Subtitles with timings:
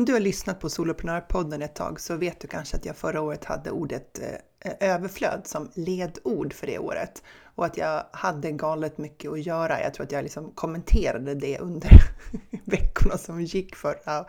[0.00, 3.20] Om du har lyssnat på Soloprenörpodden ett tag så vet du kanske att jag förra
[3.20, 7.22] året hade ordet eh, överflöd som ledord för det året
[7.54, 9.82] och att jag hade galet mycket att göra.
[9.82, 11.90] Jag tror att jag liksom kommenterade det under
[12.64, 14.24] veckorna som gick förra,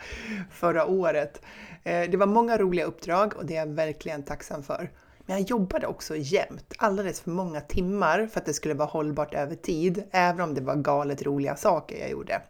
[0.51, 1.41] förra året.
[1.83, 4.91] Eh, det var många roliga uppdrag och det är jag verkligen tacksam för.
[5.25, 9.33] Men jag jobbade också jämt, alldeles för många timmar för att det skulle vara hållbart
[9.33, 12.41] över tid, även om det var galet roliga saker jag gjorde.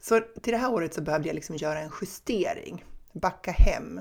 [0.00, 4.00] Så till det här året så behövde jag liksom göra en justering, backa hem,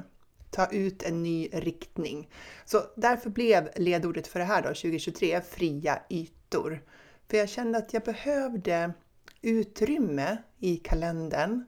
[0.51, 2.29] ta ut en ny riktning.
[2.65, 6.83] Så därför blev ledordet för det här då, 2023, fria ytor.
[7.29, 8.93] För jag kände att jag behövde
[9.41, 11.65] utrymme i kalendern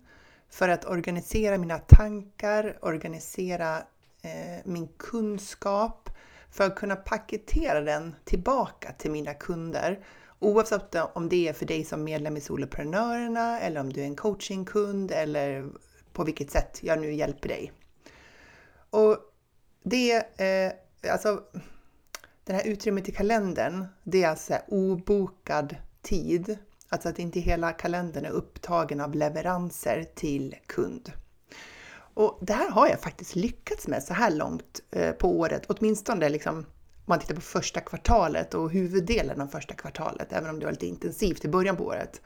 [0.50, 3.78] för att organisera mina tankar, organisera
[4.22, 6.01] eh, min kunskap,
[6.52, 10.04] för att kunna paketera den tillbaka till mina kunder
[10.44, 14.16] Oavsett om det är för dig som medlem i Soloprenörerna eller om du är en
[14.16, 15.70] coachingkund eller
[16.14, 17.72] på vilket sätt jag nu hjälper dig.
[18.90, 19.18] Och
[19.84, 21.44] det, eh, alltså
[22.44, 26.58] det här utrymmet i kalendern, det är alltså obokad tid.
[26.90, 31.12] Alltså att inte hela kalendern är upptagen av leveranser till kund.
[32.14, 36.30] Och det här har jag faktiskt lyckats med så här långt eh, på året, åtminstone
[36.30, 36.66] liksom
[37.06, 40.88] man tittar på första kvartalet och huvuddelen av första kvartalet, även om det var lite
[40.88, 42.22] intensivt i början på året.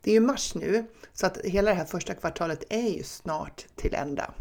[0.00, 3.66] Det är ju mars nu, så att hela det här första kvartalet är ju snart
[3.76, 4.34] till ända.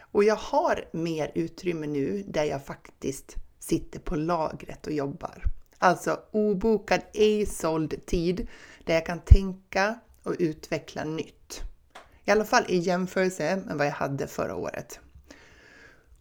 [0.00, 5.42] Och jag har mer utrymme nu där jag faktiskt sitter på lagret och jobbar.
[5.78, 8.48] Alltså obokad, ej såld tid
[8.84, 11.62] där jag kan tänka och utveckla nytt.
[12.28, 15.00] I alla fall i jämförelse med vad jag hade förra året.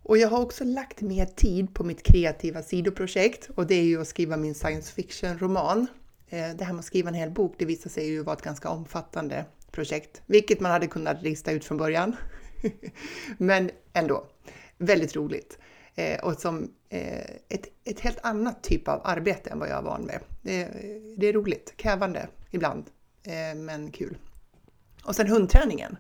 [0.04, 4.02] Och jag har också lagt mer tid på mitt kreativa sidoprojekt och det är ju
[4.02, 5.88] att skriva min science fiction-roman.
[6.30, 8.42] Eh, det här med att skriva en hel bok, det visar sig ju vara ett
[8.42, 12.16] ganska omfattande projekt, vilket man hade kunnat lista ut från början.
[13.38, 14.26] Men ändå,
[14.78, 15.58] väldigt roligt.
[15.96, 19.84] Eh, och som eh, ett, ett helt annat typ av arbete än vad jag är
[19.84, 20.20] van med.
[20.42, 20.68] Det,
[21.18, 22.86] det är roligt, krävande ibland,
[23.56, 24.18] men kul.
[25.06, 25.98] Och sen hundträningen.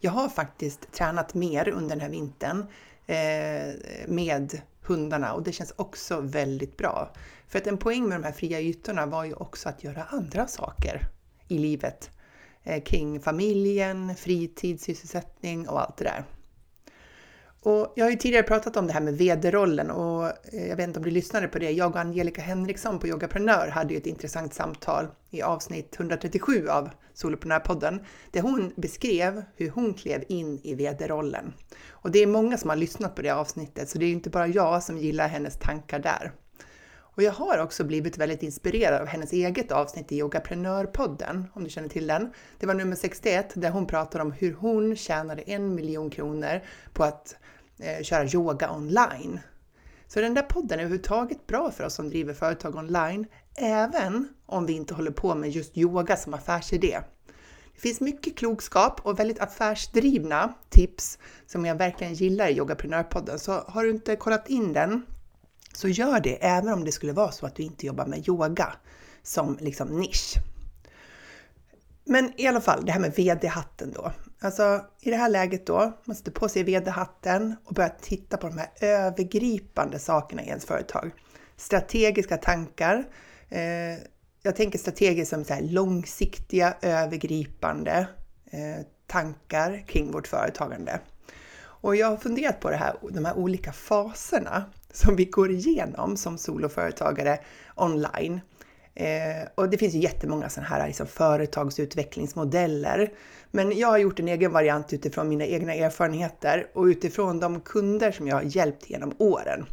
[0.00, 2.66] Jag har faktiskt tränat mer under den här vintern
[3.06, 3.74] Eh,
[4.08, 7.12] med hundarna och det känns också väldigt bra.
[7.48, 10.46] För att en poäng med de här fria ytorna var ju också att göra andra
[10.46, 11.00] saker
[11.48, 12.10] i livet
[12.62, 16.24] eh, kring familjen, fritidssysselsättning och allt det där.
[17.64, 20.88] Och jag har ju tidigare pratat om det här med vd-rollen och eh, jag vet
[20.88, 21.70] inte om du lyssnade på det.
[21.70, 26.90] Jag och Angelica Henriksson på Yogaprenör hade ju ett intressant samtal i avsnitt 137 av
[27.14, 31.52] Soloprenörpodden där hon beskrev hur hon klev in i vd-rollen.
[31.90, 34.46] Och det är många som har lyssnat på det avsnittet så det är inte bara
[34.46, 36.32] jag som gillar hennes tankar där.
[37.16, 41.70] Och jag har också blivit väldigt inspirerad av hennes eget avsnitt i Yogaprenörpodden, om du
[41.70, 42.32] känner till den.
[42.58, 46.60] Det var nummer 61 där hon pratar om hur hon tjänade en miljon kronor
[46.92, 47.36] på att
[47.78, 49.40] eh, köra yoga online.
[50.06, 53.26] Så den där podden är överhuvudtaget bra för oss som driver företag online,
[53.56, 57.00] även om vi inte håller på med just yoga som affärsidé.
[57.74, 63.38] Det finns mycket klokskap och väldigt affärsdrivna tips som jag verkligen gillar i Yogaprenörpodden.
[63.38, 65.06] Så har du inte kollat in den,
[65.72, 68.72] så gör det även om det skulle vara så att du inte jobbar med yoga
[69.22, 70.34] som liksom nisch.
[72.04, 74.12] Men i alla fall, det här med VD-hatten då.
[74.44, 78.48] Alltså i det här läget då, man sätter på sig VD-hatten och börjar titta på
[78.48, 81.10] de här övergripande sakerna i ens företag.
[81.56, 83.04] Strategiska tankar.
[83.48, 83.60] Eh,
[84.42, 88.06] jag tänker strategiskt som så långsiktiga, övergripande
[88.50, 91.00] eh, tankar kring vårt företagande.
[91.56, 96.16] Och jag har funderat på det här, de här olika faserna som vi går igenom
[96.16, 97.38] som soloföretagare
[97.74, 98.40] online.
[98.94, 103.12] Eh, och det finns ju jättemånga sådana här liksom, företagsutvecklingsmodeller.
[103.50, 108.12] Men jag har gjort en egen variant utifrån mina egna erfarenheter och utifrån de kunder
[108.12, 109.66] som jag har hjälpt genom åren.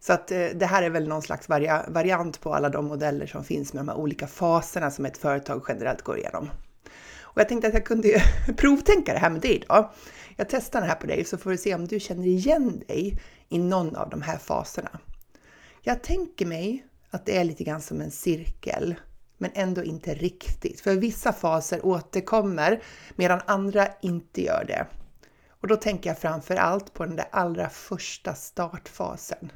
[0.00, 3.26] Så att eh, det här är väl någon slags varia variant på alla de modeller
[3.26, 6.50] som finns med de här olika faserna som ett företag generellt går igenom.
[7.20, 8.22] Och jag tänkte att jag kunde
[8.56, 9.90] provtänka det här med dig idag.
[10.36, 13.18] Jag testar den här på dig så får vi se om du känner igen dig
[13.48, 14.98] i någon av de här faserna.
[15.82, 18.94] Jag tänker mig att det är lite grann som en cirkel,
[19.38, 20.80] men ändå inte riktigt.
[20.80, 22.82] För vissa faser återkommer
[23.16, 24.86] medan andra inte gör det.
[25.60, 29.52] Och då tänker jag framför allt på den där allra första startfasen.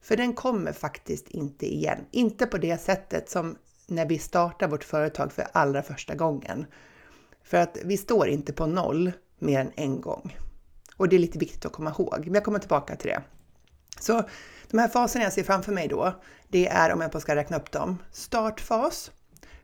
[0.00, 1.98] För den kommer faktiskt inte igen.
[2.10, 3.56] Inte på det sättet som
[3.86, 6.66] när vi startar vårt företag för allra första gången.
[7.42, 10.36] För att vi står inte på noll mer än en gång.
[10.96, 13.22] Och det är lite viktigt att komma ihåg, men jag kommer tillbaka till det.
[14.00, 14.22] Så
[14.72, 17.56] de här faserna jag ser framför mig då, det är om jag bara ska räkna
[17.56, 17.98] upp dem.
[18.12, 19.10] Startfas,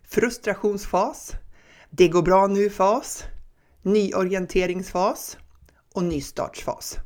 [0.02, 1.32] frustrationsfas,
[1.90, 3.24] det går bra nu-fas,
[3.82, 5.38] nyorienteringsfas
[5.94, 6.96] och nystartsfas.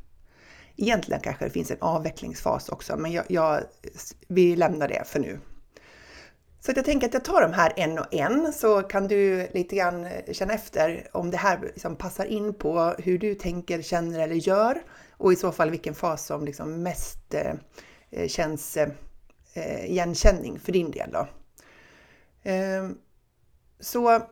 [0.76, 3.60] Egentligen kanske det finns en avvecklingsfas också, men jag, jag,
[4.28, 5.40] vi lämnar det för nu.
[6.60, 9.76] Så jag tänker att jag tar de här en och en så kan du lite
[9.76, 14.34] grann känna efter om det här liksom passar in på hur du tänker, känner eller
[14.34, 17.54] gör och i så fall vilken fas som liksom mest eh,
[18.12, 21.11] Eh, känns eh, igenkänning för din del.
[21.12, 21.29] Då.
[22.43, 22.99] Ehm,
[23.81, 24.23] så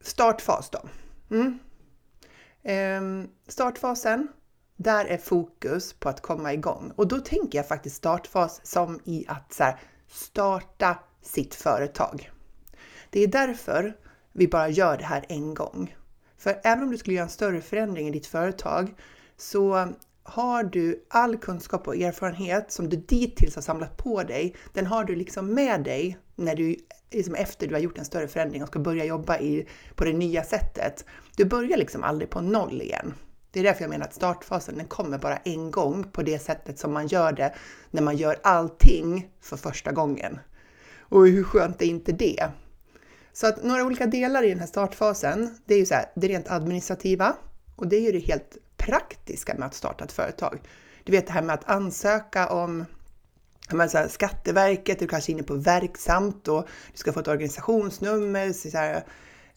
[0.00, 0.80] startfas då.
[1.30, 1.58] Mm.
[2.62, 4.28] Ehm, startfasen,
[4.76, 6.92] där är fokus på att komma igång.
[6.96, 12.30] Och då tänker jag faktiskt startfas som i att så här, starta sitt företag.
[13.10, 13.96] Det är därför
[14.32, 15.96] vi bara gör det här en gång.
[16.36, 18.94] För även om du skulle göra en större förändring i ditt företag
[19.36, 19.92] så
[20.24, 25.04] har du all kunskap och erfarenhet som du dittills har samlat på dig, den har
[25.04, 26.76] du liksom med dig när du,
[27.10, 30.12] liksom efter du har gjort en större förändring och ska börja jobba i, på det
[30.12, 31.04] nya sättet.
[31.36, 33.14] Du börjar liksom aldrig på noll igen.
[33.50, 36.78] Det är därför jag menar att startfasen den kommer bara en gång på det sättet
[36.78, 37.54] som man gör det
[37.90, 40.38] när man gör allting för första gången.
[40.98, 42.48] Och hur skönt är inte det?
[43.32, 46.28] Så att några olika delar i den här startfasen, det är ju så här, det
[46.28, 47.36] rent administrativa
[47.76, 50.58] och det är ju det helt praktiska med att starta ett företag.
[51.04, 52.84] Du vet det här med att ansöka om
[53.70, 58.52] så här, Skatteverket, du kanske är inne på verksamt och du ska få ett organisationsnummer,
[58.52, 59.04] så här,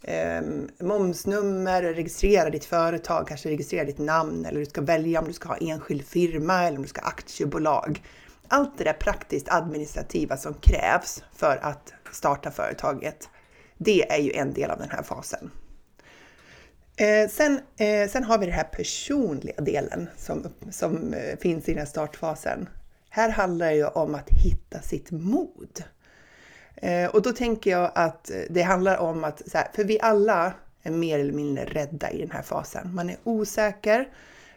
[0.01, 0.41] eh,
[0.79, 5.47] momsnummer, registrera ditt företag, kanske registrera ditt namn eller du ska välja om du ska
[5.47, 8.03] ha enskild firma eller om du ska ha aktiebolag.
[8.47, 13.29] Allt det där praktiskt administrativa som krävs för att starta företaget,
[13.77, 15.51] det är ju en del av den här fasen.
[16.97, 21.71] Eh, sen, eh, sen har vi den här personliga delen som, som eh, finns i
[21.71, 22.69] den här startfasen.
[23.09, 25.83] Här handlar det ju om att hitta sitt mod.
[26.75, 30.53] Eh, och då tänker jag att det handlar om att, här, för vi alla
[30.83, 32.95] är mer eller mindre rädda i den här fasen.
[32.95, 34.09] Man är osäker,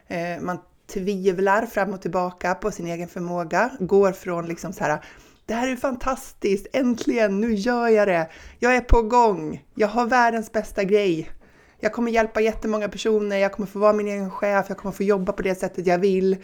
[0.07, 5.03] eh, man tvivlar fram och tillbaka på sin egen förmåga, går från liksom så här
[5.45, 10.05] det här är fantastiskt, äntligen, nu gör jag det, jag är på gång, jag har
[10.05, 11.29] världens bästa grej,
[11.79, 15.03] jag kommer hjälpa jättemånga personer, jag kommer få vara min egen chef, jag kommer få
[15.03, 16.37] jobba på det sättet jag vill.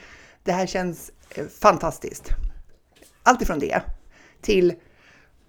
[0.43, 2.29] Det här känns eh, fantastiskt.
[3.23, 3.81] Allt ifrån det
[4.41, 4.73] till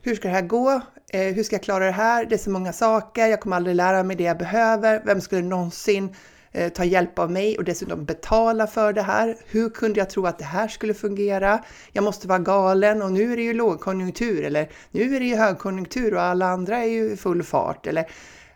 [0.03, 0.81] hur ska det här gå?
[1.13, 2.25] Eh, hur ska jag klara det här?
[2.25, 5.03] Det är så många saker, jag kommer aldrig lära mig det jag behöver.
[5.05, 6.15] Vem skulle någonsin
[6.53, 9.37] eh, ta hjälp av mig och dessutom betala för det här?
[9.47, 11.65] Hur kunde jag tro att det här skulle fungera?
[11.93, 15.37] Jag måste vara galen och nu är det ju lågkonjunktur eller nu är det ju
[15.37, 18.11] högkonjunktur och alla andra är ju i full fart eller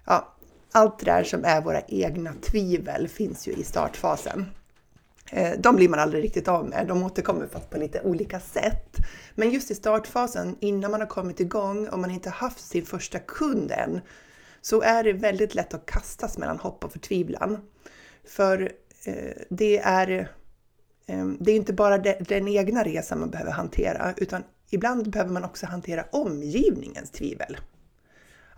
[0.07, 0.37] ja,
[0.73, 4.47] allt det där som är våra egna tvivel finns ju i startfasen.
[5.33, 8.97] Eh, de blir man aldrig riktigt av med, de återkommer fast på lite olika sätt.
[9.35, 13.19] Men just i startfasen, innan man har kommit igång och man inte haft sin första
[13.19, 14.01] kund än,
[14.61, 17.59] så är det väldigt lätt att kastas mellan hopp och förtvivlan.
[18.25, 18.73] För
[19.05, 20.11] eh, det är,
[21.07, 25.45] eh, det är inte bara den egna resan man behöver hantera, utan ibland behöver man
[25.45, 27.57] också hantera omgivningens tvivel.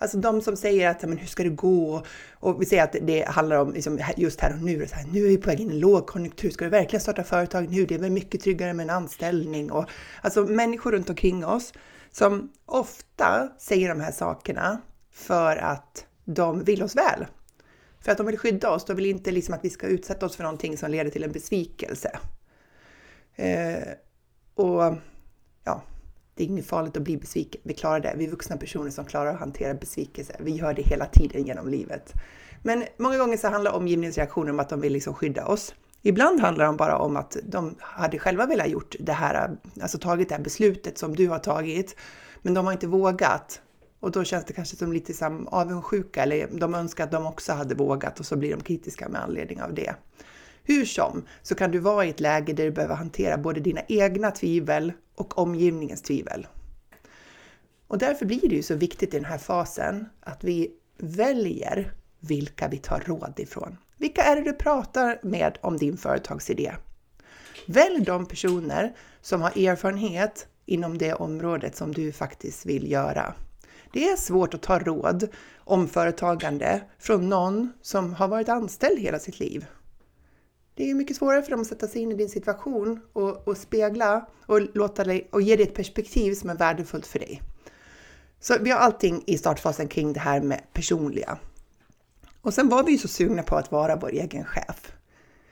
[0.03, 2.03] Alltså de som säger att men hur ska det gå?
[2.33, 4.87] Och vi säger att det handlar om liksom, just här och nu.
[4.87, 6.51] Så här, nu är vi på väg in i en lågkonjunktur.
[6.51, 7.87] Ska du verkligen starta företag nu?
[7.87, 9.73] Det är väl mycket tryggare med en anställning.
[9.73, 9.85] Och,
[10.23, 11.73] alltså människor runt omkring oss
[12.11, 14.81] som ofta säger de här sakerna
[15.13, 17.27] för att de vill oss väl.
[18.01, 18.85] För att de vill skydda oss.
[18.85, 21.33] De vill inte liksom att vi ska utsätta oss för någonting som leder till en
[21.33, 22.19] besvikelse.
[23.37, 23.89] Eh,
[24.55, 24.95] och
[25.65, 25.83] ja,
[26.43, 27.61] det är inget farligt att bli besviken.
[27.65, 28.15] Vi klarar det.
[28.17, 30.37] Vi är vuxna personer som klarar att hantera besvikelse.
[30.41, 32.13] Vi gör det hela tiden genom livet.
[32.63, 35.75] Men många gånger så handlar omgivningens reaktioner om att de vill liksom skydda oss.
[36.03, 40.29] Ibland handlar det bara om att de hade själva velat gjort det här, alltså tagit
[40.29, 41.97] det här beslutet som du har tagit,
[42.43, 43.61] men de har inte vågat.
[44.01, 47.53] Och då känns det kanske som lite som avundsjuka eller de önskar att de också
[47.53, 49.95] hade vågat och så blir de kritiska med anledning av det.
[50.65, 53.81] Hur som så kan du vara i ett läge där du behöver hantera både dina
[53.89, 54.93] egna tvivel
[55.23, 56.47] och omgivningens tvivel.
[57.87, 62.69] Och därför blir det ju så viktigt i den här fasen att vi väljer vilka
[62.69, 63.77] vi tar råd ifrån.
[63.97, 66.73] Vilka är det du pratar med om din företagsidé?
[67.67, 73.35] Välj de personer som har erfarenhet inom det området som du faktiskt vill göra.
[73.93, 79.19] Det är svårt att ta råd om företagande från någon som har varit anställd hela
[79.19, 79.67] sitt liv
[80.75, 83.57] det är mycket svårare för dem att sätta sig in i din situation och, och
[83.57, 87.43] spegla och, låta dig, och ge dig ett perspektiv som är värdefullt för dig.
[88.41, 91.39] Så vi har allting i startfasen kring det här med personliga.
[92.41, 94.93] Och sen var vi ju så sugna på att vara vår egen chef.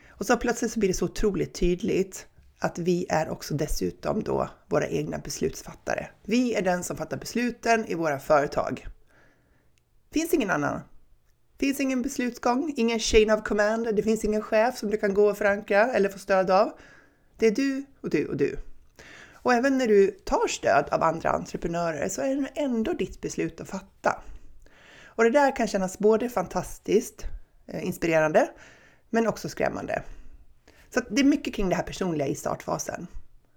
[0.09, 2.27] Och så plötsligt så blir det så otroligt tydligt
[2.59, 6.09] att vi är också dessutom då våra egna beslutsfattare.
[6.23, 8.87] Vi är den som fattar besluten i våra företag.
[10.13, 10.81] Finns ingen annan.
[11.61, 15.31] Finns ingen beslutsgång, ingen chain of command, det finns ingen chef som du kan gå
[15.31, 16.73] och förankra eller få stöd av.
[17.37, 18.57] Det är du och du och du.
[19.33, 23.61] Och även när du tar stöd av andra entreprenörer så är det ändå ditt beslut
[23.61, 24.23] att fatta.
[25.05, 27.25] Och det där kan kännas både fantastiskt
[27.67, 28.51] eh, inspirerande
[29.11, 30.03] men också skrämmande.
[30.95, 33.07] Så det är mycket kring det här personliga i startfasen.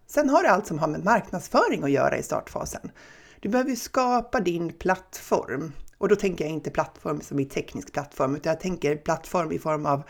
[0.07, 2.91] Sen har du allt som har med marknadsföring att göra i startfasen.
[3.39, 5.72] Du behöver skapa din plattform.
[6.03, 9.60] Och då tänker jag inte plattform som i teknisk plattform, utan jag tänker plattform i
[9.60, 10.03] form av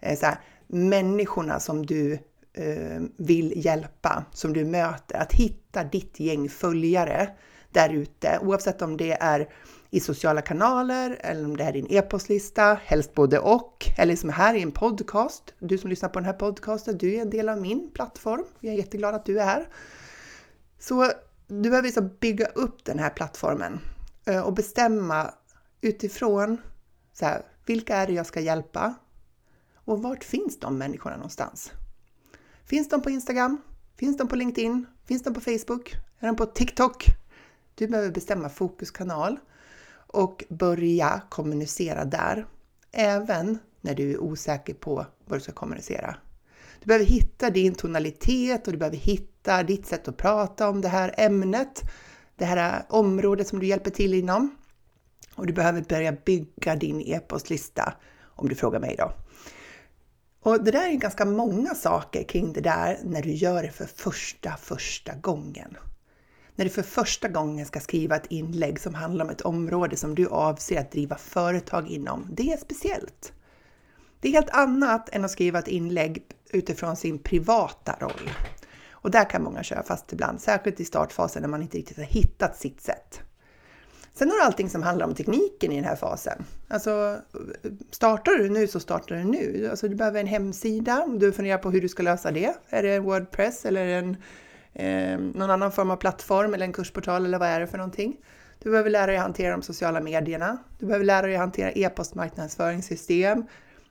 [0.00, 2.12] eh, så här, människorna som du
[2.52, 5.18] eh, vill hjälpa, som du möter.
[5.18, 7.28] Att hitta ditt gäng följare
[7.72, 9.48] där ute, oavsett om det är
[9.90, 14.54] i sociala kanaler eller om det är din e-postlista, helst både och, eller som här
[14.54, 15.54] i en podcast.
[15.58, 18.44] Du som lyssnar på den här podcasten, du är en del av min plattform.
[18.60, 19.68] Jag är jätteglad att du är här.
[20.78, 21.10] Så
[21.46, 23.80] du behöver liksom bygga upp den här plattformen
[24.26, 25.34] eh, och bestämma
[25.80, 26.58] utifrån
[27.12, 28.94] så här, vilka är det jag ska hjälpa
[29.74, 31.72] och vart finns de människorna någonstans?
[32.64, 33.62] Finns de på Instagram?
[33.96, 34.86] Finns de på LinkedIn?
[35.04, 35.94] Finns de på Facebook?
[36.18, 37.04] Är de på TikTok?
[37.74, 39.38] Du behöver bestämma fokuskanal
[39.92, 42.46] och börja kommunicera där,
[42.92, 46.16] även när du är osäker på vad du ska kommunicera.
[46.80, 50.88] Du behöver hitta din tonalitet och du behöver hitta ditt sätt att prata om det
[50.88, 51.82] här ämnet,
[52.36, 54.56] det här området som du hjälper till inom.
[55.38, 59.12] Och du behöver börja bygga din e-postlista om du frågar mig då.
[60.40, 63.86] Och det där är ganska många saker kring det där när du gör det för
[63.86, 65.76] första, första gången
[66.58, 70.14] när du för första gången ska skriva ett inlägg som handlar om ett område som
[70.14, 72.26] du avser att driva företag inom.
[72.32, 73.32] Det är speciellt.
[74.20, 78.30] Det är helt annat än att skriva ett inlägg utifrån sin privata roll.
[78.90, 82.04] Och där kan många köra fast ibland, särskilt i startfasen när man inte riktigt har
[82.04, 83.20] hittat sitt sätt.
[84.18, 86.44] Sen har du allting som handlar om tekniken i den här fasen.
[86.68, 87.16] Alltså,
[87.90, 89.68] startar du nu så startar du nu.
[89.70, 92.54] Alltså, du behöver en hemsida, du funderar på hur du ska lösa det.
[92.68, 94.16] Är det Wordpress eller en
[94.72, 98.16] eh, någon annan form av plattform eller en kursportal eller vad är det för någonting.
[98.58, 100.58] Du behöver lära dig hantera de sociala medierna.
[100.78, 103.44] Du behöver lära dig hantera e-postmarknadsföringssystem,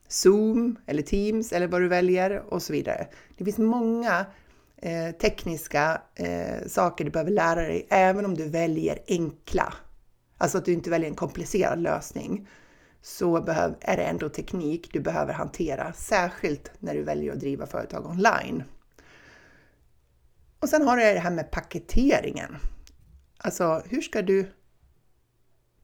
[0.07, 3.07] Zoom eller Teams eller vad du väljer och så vidare.
[3.37, 4.25] Det finns många
[4.77, 9.73] eh, tekniska eh, saker du behöver lära dig även om du väljer enkla.
[10.37, 12.47] Alltså att du inte väljer en komplicerad lösning
[13.01, 13.37] så
[13.81, 18.63] är det ändå teknik du behöver hantera, särskilt när du väljer att driva företag online.
[20.59, 22.57] Och sen har du det här med paketeringen.
[23.37, 24.51] Alltså, hur ska du...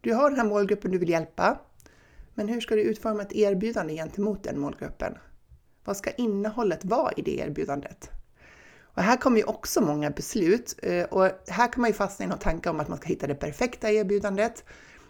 [0.01, 1.59] Du har den här målgruppen du vill hjälpa,
[2.33, 5.17] men hur ska du utforma ett erbjudande gentemot den målgruppen?
[5.83, 8.09] Vad ska innehållet vara i det erbjudandet?
[8.93, 12.27] Och här kommer ju också många beslut eh, och här kan man ju fastna i
[12.27, 14.63] någon tanke om att man ska hitta det perfekta erbjudandet,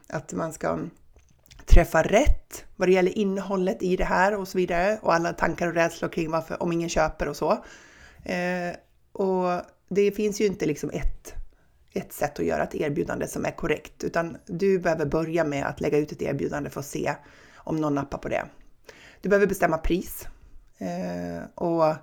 [0.09, 0.79] att man ska
[1.65, 5.67] träffa rätt vad det gäller innehållet i det här och så vidare och alla tankar
[5.67, 7.51] och rädslor kring varför, om ingen köper och så.
[8.23, 8.75] Eh,
[9.11, 11.33] och det finns ju inte liksom ett,
[11.93, 15.81] ett sätt att göra ett erbjudande som är korrekt, utan du behöver börja med att
[15.81, 17.15] lägga ut ett erbjudande för att se
[17.55, 18.45] om någon nappar på det.
[19.21, 20.27] Du behöver bestämma pris.
[20.77, 21.95] Eh, och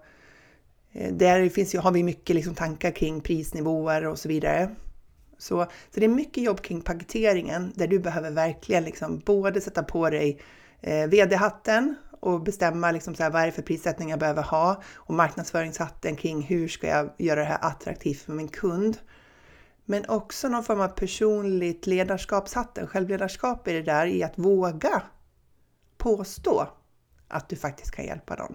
[0.93, 4.71] Eh, där finns ju, har vi mycket liksom tankar kring prisnivåer och så vidare.
[5.39, 9.83] Så, så det är mycket jobb kring paketeringen där du behöver verkligen liksom både sätta
[9.83, 10.41] på dig
[10.81, 14.83] eh, VD-hatten och bestämma liksom så här, vad är det för prissättning jag behöver ha
[14.95, 18.99] och marknadsföringshatten kring hur ska jag göra det här attraktivt för min kund.
[19.85, 25.03] Men också någon form av personligt ledarskapshatten, självledarskap i det där i att våga
[25.99, 26.69] påstå
[27.29, 28.55] att du faktiskt kan hjälpa någon.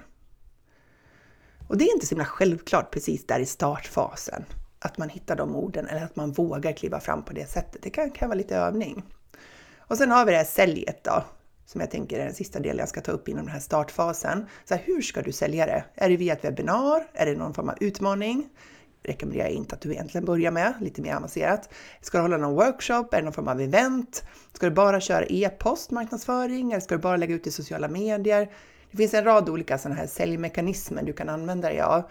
[1.68, 4.46] Och det är inte så himla självklart precis där i startfasen
[4.80, 7.82] att man hittar de orden eller att man vågar kliva fram på det sättet.
[7.82, 9.04] Det kan kräva lite övning.
[9.78, 11.24] Och sen har vi det här säljet då,
[11.66, 14.46] som jag tänker är den sista delen jag ska ta upp inom den här startfasen.
[14.66, 15.84] Så här, hur ska du sälja det?
[15.96, 17.08] Är det via ett webbinar?
[17.14, 18.50] Är det någon form av utmaning?
[19.04, 21.70] rekommenderar jag inte att du egentligen börjar med, lite mer avancerat.
[22.02, 23.08] Ska du hålla någon workshop?
[23.12, 24.24] Är det någon form av event?
[24.54, 26.72] Ska du bara köra e-post marknadsföring?
[26.72, 28.50] Eller ska du bara lägga ut i sociala medier?
[28.96, 32.04] Det finns en rad olika sådana här säljmekanismer du kan använda dig av.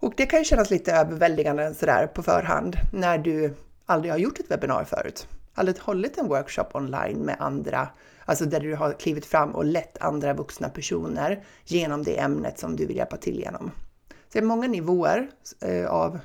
[0.00, 3.54] Och det kan ju kännas lite överväldigande sådär på förhand när du
[3.86, 5.28] aldrig har gjort ett webbinar förut.
[5.54, 7.88] aldrig hållit en workshop online med andra,
[8.24, 12.76] alltså där du har klivit fram och lett andra vuxna personer genom det ämnet som
[12.76, 13.70] du vill hjälpa till genom.
[14.08, 16.18] Så det är många nivåer eh, av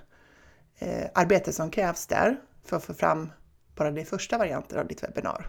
[0.79, 3.31] eh, arbete som krävs där för att få fram
[3.75, 5.47] bara den första varianten av ditt webbinar.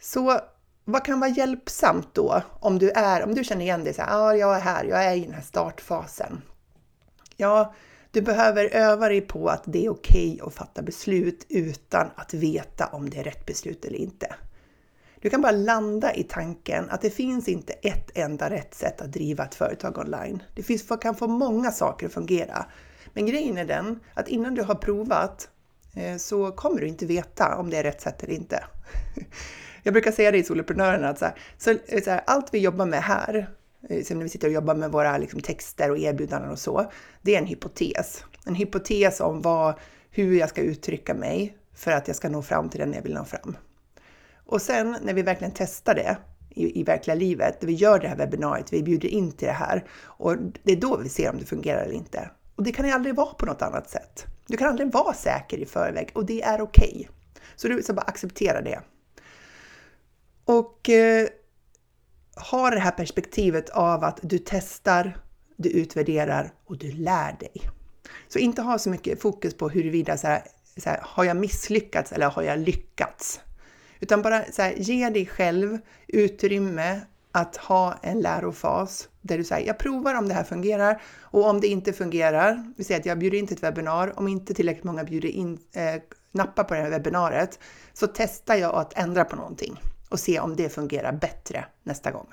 [0.00, 0.40] Så
[0.92, 4.10] vad kan vara hjälpsamt då om du, är, om du känner igen dig så här,
[4.10, 6.42] ja, jag är här, jag är i den här startfasen.
[7.36, 7.74] Ja,
[8.10, 12.34] du behöver öva dig på att det är okej okay att fatta beslut utan att
[12.34, 14.34] veta om det är rätt beslut eller inte.
[15.20, 19.12] Du kan bara landa i tanken att det finns inte ett enda rätt sätt att
[19.12, 20.42] driva ett företag online.
[20.54, 22.66] Det finns, kan få många saker att fungera.
[23.12, 25.48] Men grejen är den att innan du har provat
[25.96, 28.64] eh, så kommer du inte veta om det är rätt sätt eller inte.
[29.82, 32.58] Jag brukar säga det i Soloprenörerna att så här, så, eh, så här, allt vi
[32.58, 33.50] jobbar med här,
[33.88, 36.92] eh, som när vi sitter och jobbar med våra liksom, texter och erbjudanden och så,
[37.22, 38.24] det är en hypotes.
[38.46, 39.74] En hypotes om vad,
[40.10, 43.14] hur jag ska uttrycka mig för att jag ska nå fram till den jag vill
[43.14, 43.56] nå fram.
[44.46, 46.16] Och sen när vi verkligen testar det
[46.50, 49.52] i, i verkliga livet, när vi gör det här webbinariet, vi bjuder in till det
[49.52, 52.30] här och det är då vi ser om det fungerar eller inte.
[52.56, 54.26] Och det kan ju aldrig vara på något annat sätt.
[54.46, 56.92] Du kan aldrig vara säker i förväg och det är okej.
[56.92, 57.06] Okay.
[57.56, 58.80] Så du ska bara acceptera det.
[60.44, 61.28] Och eh,
[62.50, 65.18] ha det här perspektivet av att du testar,
[65.56, 67.70] du utvärderar och du lär dig.
[68.28, 70.42] Så inte ha så mycket fokus på huruvida så här,
[70.76, 73.40] så här, har jag misslyckats eller har jag lyckats?
[74.00, 75.78] Utan bara så här, ge dig själv
[76.08, 77.00] utrymme
[77.32, 81.60] att ha en lärofas där du säger jag provar om det här fungerar och om
[81.60, 84.84] det inte fungerar, vi säger att jag bjuder in till ett webbinar, om inte tillräckligt
[84.84, 87.58] många bjuder in, eh, nappar på det här webbinariet,
[87.92, 89.80] så testar jag att ändra på någonting
[90.10, 92.32] och se om det fungerar bättre nästa gång.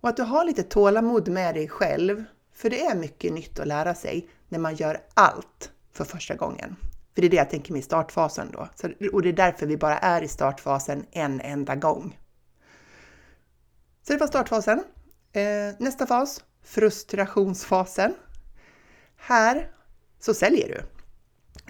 [0.00, 3.66] Och att du har lite tålamod med dig själv, för det är mycket nytt att
[3.66, 6.76] lära sig när man gör allt för första gången.
[7.14, 8.68] För det är det jag tänker med startfasen då.
[8.74, 12.18] Så, och det är därför vi bara är i startfasen en enda gång.
[14.02, 14.84] Så det var startfasen.
[15.32, 18.14] Eh, nästa fas, frustrationsfasen.
[19.16, 19.70] Här
[20.20, 20.97] så säljer du.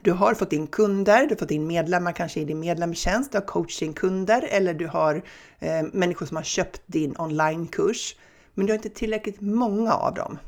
[0.02, 3.38] Du har fått in kunder, du har fått in medlemmar kanske i din medlemstjänst, du
[3.38, 5.22] har coachingkunder eller du har
[5.58, 8.16] eh, människor som har köpt din onlinekurs.
[8.54, 10.38] Men du har inte tillräckligt många av dem.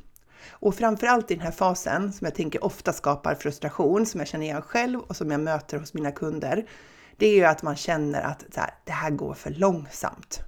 [0.50, 4.46] Och framförallt i den här fasen som jag tänker ofta skapar frustration, som jag känner
[4.46, 6.66] igen själv och som jag möter hos mina kunder,
[7.16, 10.40] det är ju att man känner att här, det här går för långsamt.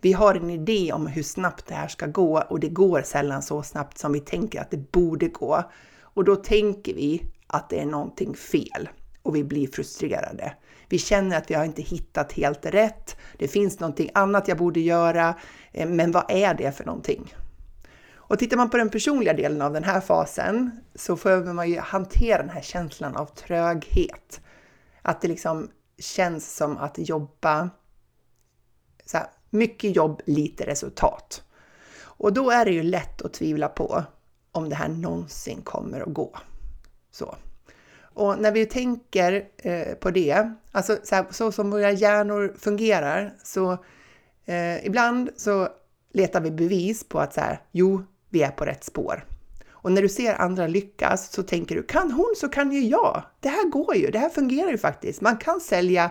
[0.00, 3.42] Vi har en idé om hur snabbt det här ska gå och det går sällan
[3.42, 5.62] så snabbt som vi tänker att det borde gå.
[6.00, 8.88] Och då tänker vi att det är någonting fel
[9.22, 10.54] och vi blir frustrerade.
[10.88, 13.16] Vi känner att vi har inte hittat helt rätt.
[13.38, 15.34] Det finns någonting annat jag borde göra,
[15.72, 17.34] eh, men vad är det för någonting?
[18.30, 21.78] Och tittar man på den personliga delen av den här fasen så behöver man ju
[21.78, 24.40] hantera den här känslan av tröghet.
[25.02, 27.70] Att det liksom känns som att jobba
[29.06, 31.42] så här, mycket jobb, lite resultat.
[32.02, 34.04] Och då är det ju lätt att tvivla på
[34.52, 36.38] om det här någonsin kommer att gå.
[37.10, 37.36] Så.
[38.14, 43.34] Och när vi tänker eh, på det, alltså så, här, så, som våra hjärnor fungerar,
[43.44, 43.72] så
[44.46, 45.68] eh, ibland så
[46.12, 49.24] letar vi bevis på att så här, jo, vi är på rätt spår.
[49.70, 53.22] Och när du ser andra lyckas så tänker du, kan hon så kan ju jag.
[53.40, 55.20] Det här går ju, det här fungerar ju faktiskt.
[55.20, 56.10] Man kan sälja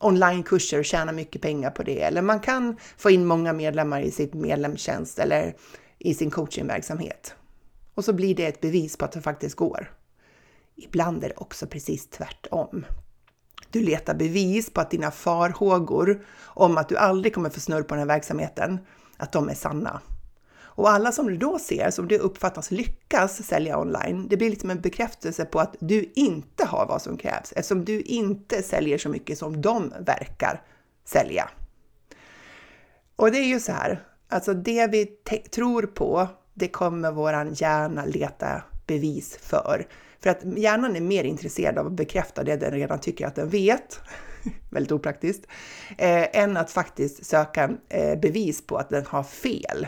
[0.00, 2.02] onlinekurser och tjäna mycket pengar på det.
[2.02, 5.54] Eller man kan få in många medlemmar i sitt medlemstjänst eller
[5.98, 7.34] i sin coachingverksamhet.
[7.94, 9.90] Och så blir det ett bevis på att det faktiskt går.
[10.76, 12.86] Ibland är det också precis tvärtom.
[13.70, 17.94] Du letar bevis på att dina farhågor om att du aldrig kommer få snurr på
[17.94, 18.78] den här verksamheten,
[19.16, 20.00] att de är sanna.
[20.76, 24.70] Och alla som du då ser, som du uppfattas lyckas sälja online, det blir liksom
[24.70, 29.08] en bekräftelse på att du inte har vad som krävs eftersom du inte säljer så
[29.08, 30.62] mycket som de verkar
[31.04, 31.50] sälja.
[33.16, 35.06] Och det är ju så här, alltså det vi
[35.50, 39.86] tror på, det kommer våran hjärna leta bevis för.
[40.24, 43.48] För att hjärnan är mer intresserad av att bekräfta det den redan tycker att den
[43.48, 44.00] vet,
[44.70, 45.46] väldigt opraktiskt,
[45.98, 49.86] eh, än att faktiskt söka eh, bevis på att den har fel.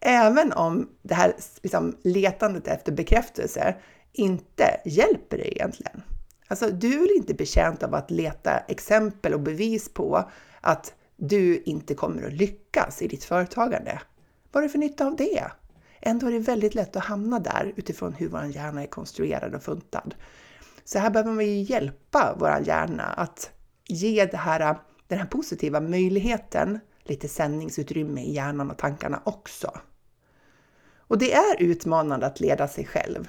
[0.00, 3.74] Även om det här liksom, letandet efter bekräftelse
[4.12, 6.02] inte hjälper dig egentligen.
[6.48, 11.94] Alltså, du är inte betjänt av att leta exempel och bevis på att du inte
[11.94, 14.00] kommer att lyckas i ditt företagande.
[14.52, 15.44] Vad är det för nytta av det?
[16.06, 19.62] Ändå är det väldigt lätt att hamna där utifrån hur vår hjärna är konstruerad och
[19.62, 20.14] funtad.
[20.84, 23.50] Så här behöver man ju hjälpa vår hjärna att
[23.88, 29.78] ge det här, den här positiva möjligheten lite sändningsutrymme i hjärnan och tankarna också.
[30.98, 33.28] Och det är utmanande att leda sig själv.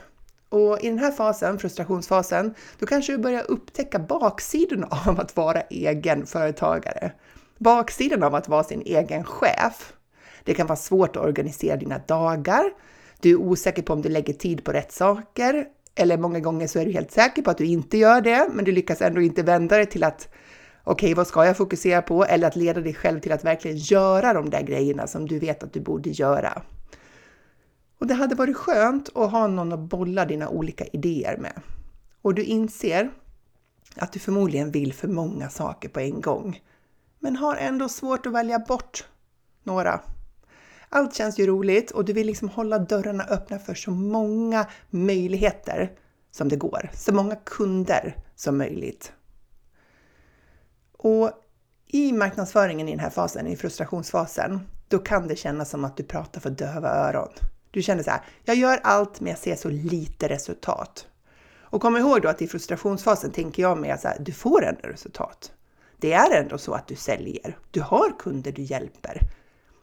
[0.49, 5.61] Och i den här fasen, frustrationsfasen, då kanske du börjar upptäcka baksidan av att vara
[5.61, 7.11] egen företagare.
[7.57, 9.93] Baksidan av att vara sin egen chef.
[10.47, 12.63] Det kan vara svårt att organisera dina dagar.
[13.19, 15.65] Du är osäker på om du lägger tid på rätt saker.
[15.95, 18.65] Eller många gånger så är du helt säker på att du inte gör det, men
[18.65, 20.29] du lyckas ändå inte vända det till att
[20.83, 22.25] okej, okay, vad ska jag fokusera på?
[22.25, 25.63] Eller att leda dig själv till att verkligen göra de där grejerna som du vet
[25.63, 26.61] att du borde göra.
[27.99, 31.61] Och det hade varit skönt att ha någon att bolla dina olika idéer med.
[32.21, 33.09] Och du inser
[33.95, 36.61] att du förmodligen vill för många saker på en gång,
[37.19, 39.05] men har ändå svårt att välja bort
[39.63, 40.01] några.
[40.89, 45.91] Allt känns ju roligt och du vill liksom hålla dörrarna öppna för så många möjligheter
[46.31, 49.11] som det går, så många kunder som möjligt.
[50.97, 51.31] Och
[51.87, 56.03] i marknadsföringen i den här fasen, i frustrationsfasen, då kan det kännas som att du
[56.03, 57.29] pratar för döva öron.
[57.71, 61.07] Du känner så här, jag gör allt men jag ser så lite resultat.
[61.69, 64.87] Och kom ihåg då att i frustrationsfasen tänker jag med så här, du får ändå
[64.87, 65.51] resultat.
[65.97, 67.57] Det är ändå så att du säljer.
[67.71, 69.19] Du har kunder du hjälper.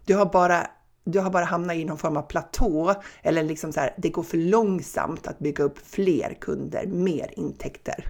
[0.05, 0.67] Du har bara,
[1.05, 4.23] du har bara hamnat i någon form av platå eller liksom så här, det går
[4.23, 8.09] för långsamt att bygga upp fler kunder, mer intäkter.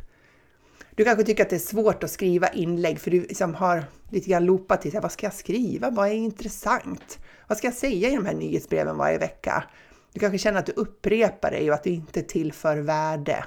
[0.94, 4.30] Du kanske tycker att det är svårt att skriva inlägg för du liksom har lite
[4.30, 5.90] grann loopat till vad ska jag skriva?
[5.90, 7.18] Vad är intressant?
[7.48, 9.64] Vad ska jag säga i de här nyhetsbreven varje vecka?
[10.12, 13.44] Du kanske känner att du upprepar dig och att du inte tillför värde.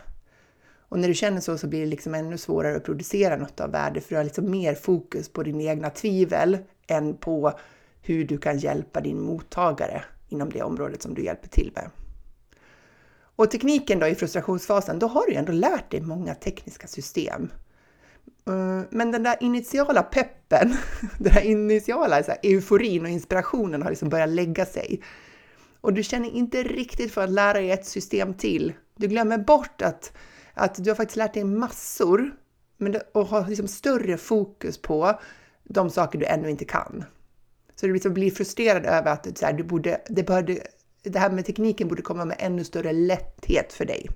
[0.89, 3.71] Och när du känner så så blir det liksom ännu svårare att producera något av
[3.71, 6.57] värde för du har liksom mer fokus på dina egna tvivel
[6.87, 7.53] än på
[8.07, 11.89] hur du kan hjälpa din mottagare inom det området som du hjälper till med.
[13.35, 17.51] Och tekniken då i frustrationsfasen, då har du ändå lärt dig många tekniska system.
[18.47, 20.73] Eh, men den där initiala peppen,
[21.19, 25.01] den där initiala så här, euforin och inspirationen har liksom börjat lägga sig.
[25.81, 28.73] Och du känner inte riktigt för att lära dig ett system till.
[28.95, 30.13] Du glömmer bort att,
[30.53, 32.31] att du har faktiskt lärt dig massor
[32.77, 35.19] men det, och har liksom större fokus på
[35.63, 37.05] de saker du ännu inte kan.
[37.79, 40.57] Så du liksom blir frustrerad över att så här, du borde, det, börde,
[41.03, 44.09] det här med tekniken borde komma med ännu större lätthet för dig.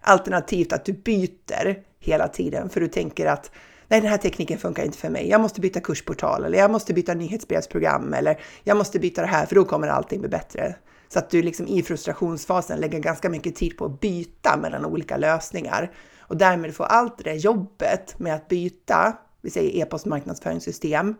[0.00, 3.50] Alternativt att du byter hela tiden för du tänker att
[3.88, 5.28] nej, den här tekniken funkar inte för mig.
[5.28, 9.46] Jag måste byta kursportal eller jag måste byta nyhetsbrevsprogram eller jag måste byta det här
[9.46, 10.74] för då kommer allting bli bättre.
[11.08, 15.16] Så att du liksom i frustrationsfasen lägger ganska mycket tid på att byta mellan olika
[15.16, 21.14] lösningar och därmed får allt det där jobbet med att byta, vi säger e-postmarknadsföringssystem,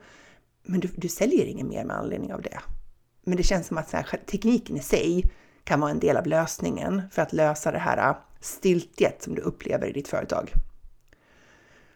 [0.62, 2.60] men du, du säljer inget mer med anledning av det.
[3.24, 5.30] Men det känns som att här, tekniken i sig
[5.64, 9.42] kan vara en del av lösningen för att lösa det här äh, stiltjet som du
[9.42, 10.52] upplever i ditt företag.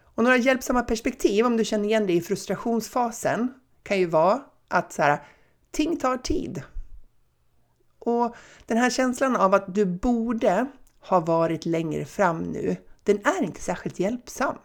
[0.01, 3.53] Och några hjälpsamma perspektiv om du känner igen dig i frustrationsfasen
[3.83, 5.19] kan ju vara att så här,
[5.71, 6.63] ting tar tid.
[7.99, 10.65] Och den här känslan av att du borde
[10.99, 14.57] ha varit längre fram nu, den är inte särskilt hjälpsam.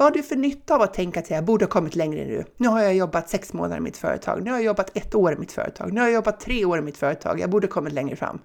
[0.00, 2.44] Vad har du för nytta av att tänka att jag borde ha kommit längre nu?
[2.56, 4.42] Nu har jag jobbat sex månader i mitt företag.
[4.42, 5.92] Nu har jag jobbat ett år i mitt företag.
[5.92, 7.40] Nu har jag jobbat tre år i mitt företag.
[7.40, 8.38] Jag borde ha kommit längre fram.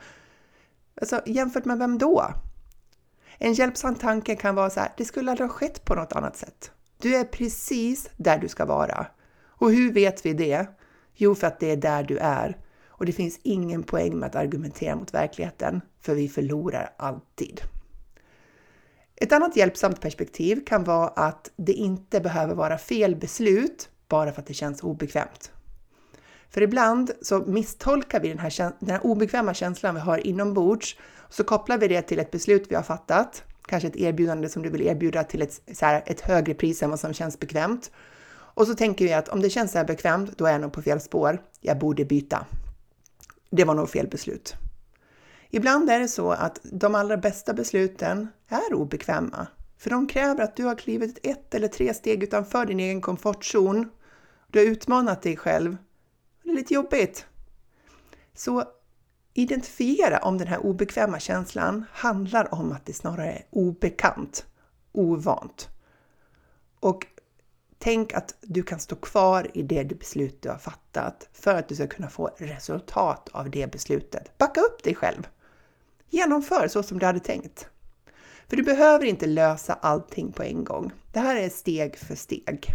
[1.01, 2.25] Alltså jämfört med vem då?
[3.37, 6.37] En hjälpsam tanke kan vara så här, det skulle aldrig ha skett på något annat
[6.37, 6.71] sätt.
[7.01, 9.07] Du är precis där du ska vara.
[9.47, 10.67] Och hur vet vi det?
[11.13, 12.57] Jo, för att det är där du är.
[12.87, 17.61] Och det finns ingen poäng med att argumentera mot verkligheten, för vi förlorar alltid.
[19.15, 24.41] Ett annat hjälpsamt perspektiv kan vara att det inte behöver vara fel beslut bara för
[24.41, 25.51] att det känns obekvämt.
[26.49, 30.97] För ibland så misstolkar vi den här, den här obekväma känslan vi har inombords
[31.29, 34.69] så kopplar vi det till ett beslut vi har fattat, kanske ett erbjudande som du
[34.69, 37.91] vill erbjuda till ett, så här, ett högre pris än vad som känns bekvämt.
[38.31, 40.73] Och så tänker vi att om det känns så här bekvämt, då är jag nog
[40.73, 41.41] på fel spår.
[41.61, 42.45] Jag borde byta.
[43.49, 44.55] Det var nog fel beslut.
[45.55, 50.55] Ibland är det så att de allra bästa besluten är obekväma, för de kräver att
[50.55, 53.89] du har klivit ett eller tre steg utanför din egen komfortzon.
[54.47, 55.77] Du har utmanat dig själv.
[56.43, 57.25] Det är lite jobbigt.
[58.33, 58.63] Så
[59.33, 64.45] identifiera om den här obekväma känslan handlar om att det snarare är obekant,
[64.91, 65.69] ovant.
[66.79, 67.07] Och
[67.77, 71.75] tänk att du kan stå kvar i det beslut du har fattat för att du
[71.75, 74.37] ska kunna få resultat av det beslutet.
[74.37, 75.27] Backa upp dig själv.
[76.15, 77.67] Genomför så som du hade tänkt.
[78.47, 80.91] För du behöver inte lösa allting på en gång.
[81.13, 82.65] Det här är steg för steg.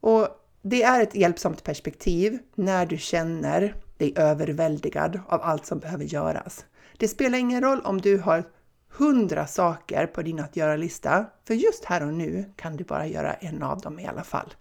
[0.00, 0.28] Och
[0.62, 6.64] det är ett hjälpsamt perspektiv när du känner dig överväldigad av allt som behöver göras.
[6.96, 8.44] Det spelar ingen roll om du har
[8.90, 13.32] hundra saker på din att göra-lista, för just här och nu kan du bara göra
[13.32, 14.54] en av dem i alla fall.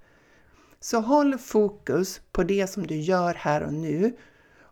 [0.79, 4.13] Så håll fokus på det som du gör här och nu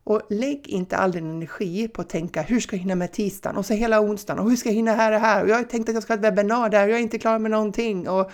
[0.09, 3.57] och lägg inte all din energi på att tänka hur ska jag hinna med tisdagen
[3.57, 5.63] och så hela onsdagen och hur ska jag hinna här och här och jag har
[5.63, 8.09] tänkt att jag ska ha ett webbinar där och jag är inte klar med någonting.
[8.09, 8.31] Och,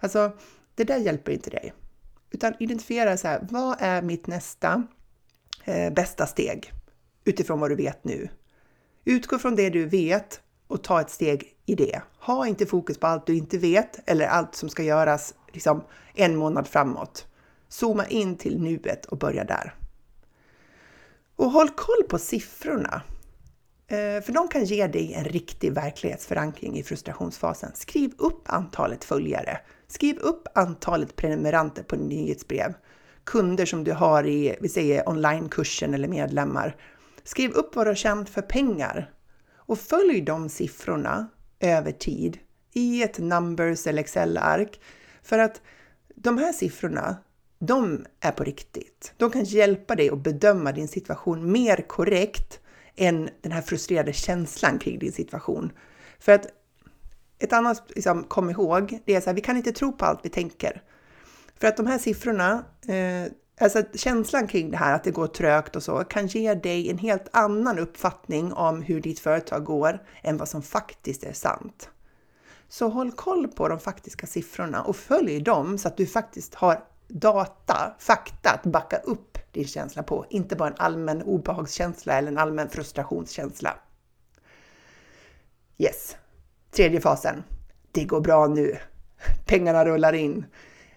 [0.00, 0.32] alltså,
[0.74, 1.72] det där hjälper inte dig.
[2.30, 4.82] Utan identifiera så här, vad är mitt nästa
[5.64, 6.72] eh, bästa steg
[7.24, 8.28] utifrån vad du vet nu?
[9.04, 12.02] Utgå från det du vet och ta ett steg i det.
[12.20, 15.84] Ha inte fokus på allt du inte vet eller allt som ska göras liksom
[16.14, 17.26] en månad framåt.
[17.68, 19.74] Zooma in till nuet och börja där.
[21.36, 23.02] Och håll koll på siffrorna.
[23.88, 27.70] Eh, för de kan ge dig en riktig verklighetsförankring i frustrationsfasen.
[27.74, 29.58] Skriv upp antalet följare.
[29.88, 32.74] Skriv upp antalet prenumeranter på nyhetsbrev.
[33.24, 36.76] Kunder som du har i, vi säger onlinekursen eller medlemmar.
[37.24, 39.10] Skriv upp vad du har tjänat för pengar.
[39.54, 41.28] Och följ de siffrorna
[41.60, 42.38] över tid
[42.72, 44.80] i ett numbers eller Excel-ark.
[45.22, 45.60] För att
[46.14, 47.16] de här siffrorna,
[47.66, 49.12] de är på riktigt.
[49.16, 52.60] De kan hjälpa dig att bedöma din situation mer korrekt
[52.96, 55.72] än den här frustrerade känslan kring din situation.
[56.18, 56.46] För att
[57.38, 60.20] ett annat, liksom, kom ihåg, det är så här, vi kan inte tro på allt
[60.22, 60.82] vi tänker.
[61.60, 65.76] För att de här siffrorna, eh, alltså känslan kring det här att det går trögt
[65.76, 70.36] och så, kan ge dig en helt annan uppfattning om hur ditt företag går än
[70.36, 71.90] vad som faktiskt är sant.
[72.68, 76.84] Så håll koll på de faktiska siffrorna och följ dem så att du faktiskt har
[77.08, 82.38] data, fakta att backa upp din känsla på, inte bara en allmän obehagskänsla eller en
[82.38, 83.76] allmän frustrationskänsla.
[85.78, 86.16] Yes,
[86.70, 87.44] tredje fasen.
[87.92, 88.78] Det går bra nu.
[89.46, 90.44] Pengarna rullar in.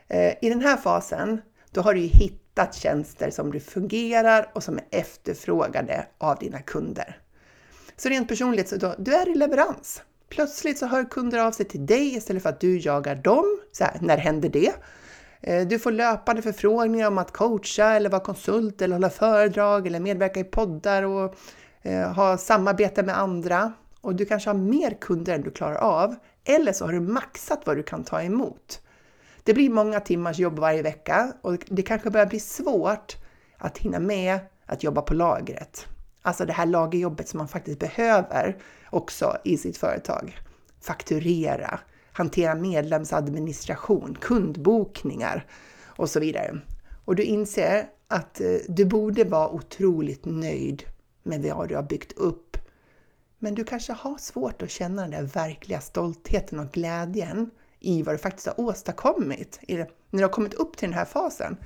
[0.08, 1.42] Eh, I den här fasen,
[1.72, 7.20] då har du hittat tjänster som du fungerar och som är efterfrågade av dina kunder.
[7.98, 10.02] Så rent personligt så då, du är i leverans.
[10.30, 13.60] Plötsligt så hör kunder av sig till dig istället för att du jagar dem.
[13.72, 14.74] Så här, när händer det?
[15.42, 20.00] Eh, du får löpande förfrågningar om att coacha eller vara konsult eller hålla föredrag eller
[20.00, 21.36] medverka i poddar och
[21.82, 23.74] eh, ha samarbete med andra.
[24.02, 26.16] Och du kanske har mer kunder än du klarar av.
[26.44, 28.82] Eller så har du maxat vad du kan ta emot.
[29.44, 33.18] Det blir många timmars jobb varje vecka och det kanske börjar bli svårt
[33.58, 35.88] att hinna med att jobba på lagret.
[36.22, 38.58] Alltså det här lagerjobbet som man faktiskt behöver
[38.90, 40.38] också i sitt företag.
[40.82, 41.80] Fakturera,
[42.20, 45.46] hantera medlemsadministration, kundbokningar
[45.86, 46.60] och så vidare.
[47.06, 50.84] Och du inser att eh, du borde vara otroligt nöjd
[51.24, 52.58] med vad du har byggt upp.
[53.40, 58.16] Men du kanske har svårt att känna den där verkliga stoltheten och glädjen i vad
[58.16, 61.58] du faktiskt har åstadkommit när du har kommit upp till den här fasen.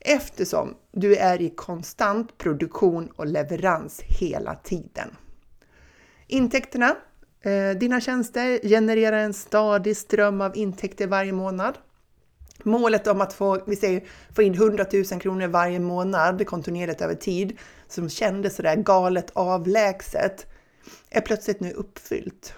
[0.00, 5.16] Eftersom du är i konstant produktion och leverans hela tiden.
[6.26, 6.96] Intäkterna
[7.40, 11.78] Eh, dina tjänster genererar en stadig ström av intäkter varje månad.
[12.62, 17.14] Målet om att få, vi säger, få in 100 000 kronor varje månad kontinuerligt över
[17.14, 20.46] tid, som kändes sådär galet avlägset,
[21.10, 22.54] är plötsligt nu uppfyllt.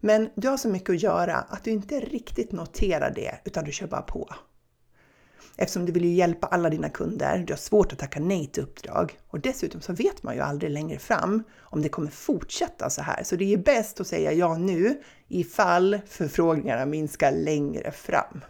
[0.00, 3.72] Men du har så mycket att göra att du inte riktigt noterar det, utan du
[3.72, 4.34] kör bara på.
[5.56, 8.62] Eftersom du vill ju hjälpa alla dina kunder, du har svårt att tacka nej till
[8.62, 13.02] uppdrag och dessutom så vet man ju aldrig längre fram om det kommer fortsätta så
[13.02, 13.22] här.
[13.24, 18.44] Så det är bäst att säga ja nu ifall förfrågningarna minskar längre fram.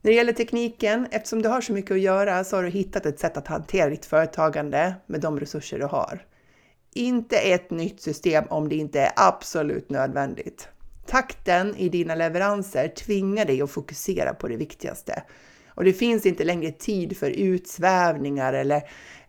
[0.00, 3.06] När det gäller tekniken, eftersom du har så mycket att göra så har du hittat
[3.06, 6.26] ett sätt att hantera ditt företagande med de resurser du har.
[6.94, 10.68] Inte ett nytt system om det inte är absolut nödvändigt.
[11.06, 15.22] Takten i dina leveranser tvingar dig att fokusera på det viktigaste.
[15.74, 18.82] Och det finns inte längre tid för utsvävningar eller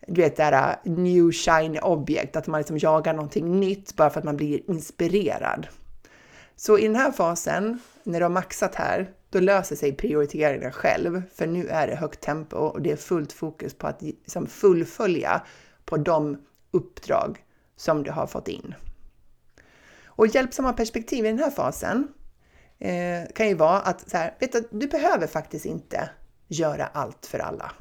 [0.07, 4.09] du vet det här uh, new shiny object, att man liksom jagar någonting nytt bara
[4.09, 5.67] för att man blir inspirerad.
[6.55, 11.21] Så i den här fasen, när du har maxat här, då löser sig prioriteringen själv,
[11.33, 15.41] för nu är det högt tempo och det är fullt fokus på att liksom fullfölja
[15.85, 16.37] på de
[16.71, 17.43] uppdrag
[17.75, 18.75] som du har fått in.
[20.05, 22.07] Och hjälpsamma perspektiv i den här fasen
[22.79, 26.09] eh, kan ju vara att så här, vet du, du behöver faktiskt inte
[26.47, 27.71] göra allt för alla.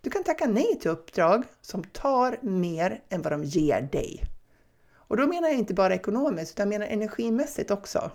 [0.00, 4.24] Du kan tacka nej till uppdrag som tar mer än vad de ger dig.
[4.94, 8.10] Och då menar jag inte bara ekonomiskt, utan jag menar energimässigt också.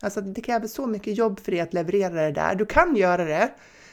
[0.00, 2.54] Alltså det kräver så mycket jobb för dig att leverera det där.
[2.54, 3.50] Du kan göra det,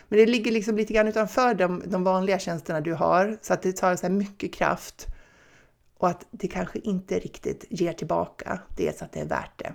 [0.08, 3.62] men det ligger liksom lite grann utanför de, de vanliga tjänsterna du har, så att
[3.62, 5.08] det tar så mycket kraft
[5.97, 9.73] och att det kanske inte riktigt ger tillbaka det så att det är värt det.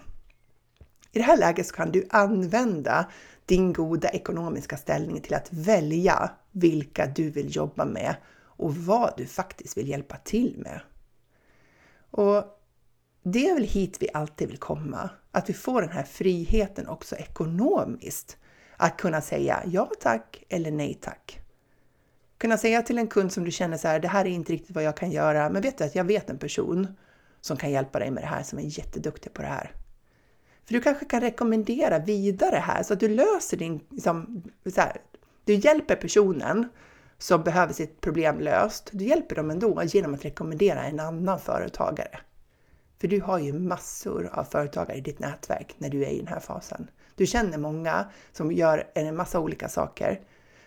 [1.12, 3.11] I det här läget så kan du använda
[3.46, 9.27] din goda ekonomiska ställning till att välja vilka du vill jobba med och vad du
[9.27, 10.81] faktiskt vill hjälpa till med.
[12.11, 12.44] Och
[13.22, 17.16] det är väl hit vi alltid vill komma, att vi får den här friheten också
[17.16, 18.37] ekonomiskt.
[18.77, 21.38] Att kunna säga ja tack eller nej tack.
[22.38, 24.75] Kunna säga till en kund som du känner så här, det här är inte riktigt
[24.75, 26.96] vad jag kan göra, men vet du att jag vet en person
[27.40, 29.82] som kan hjälpa dig med det här, som är jätteduktig på det här.
[30.72, 34.42] Så du kanske kan rekommendera vidare här så att du löser din, liksom,
[34.74, 34.96] så här,
[35.44, 36.68] du hjälper personen
[37.18, 38.90] som behöver sitt problem löst.
[38.92, 42.20] Du hjälper dem ändå genom att rekommendera en annan företagare.
[43.00, 46.26] För du har ju massor av företagare i ditt nätverk när du är i den
[46.26, 46.90] här fasen.
[47.16, 50.20] Du känner många som gör en massa olika saker.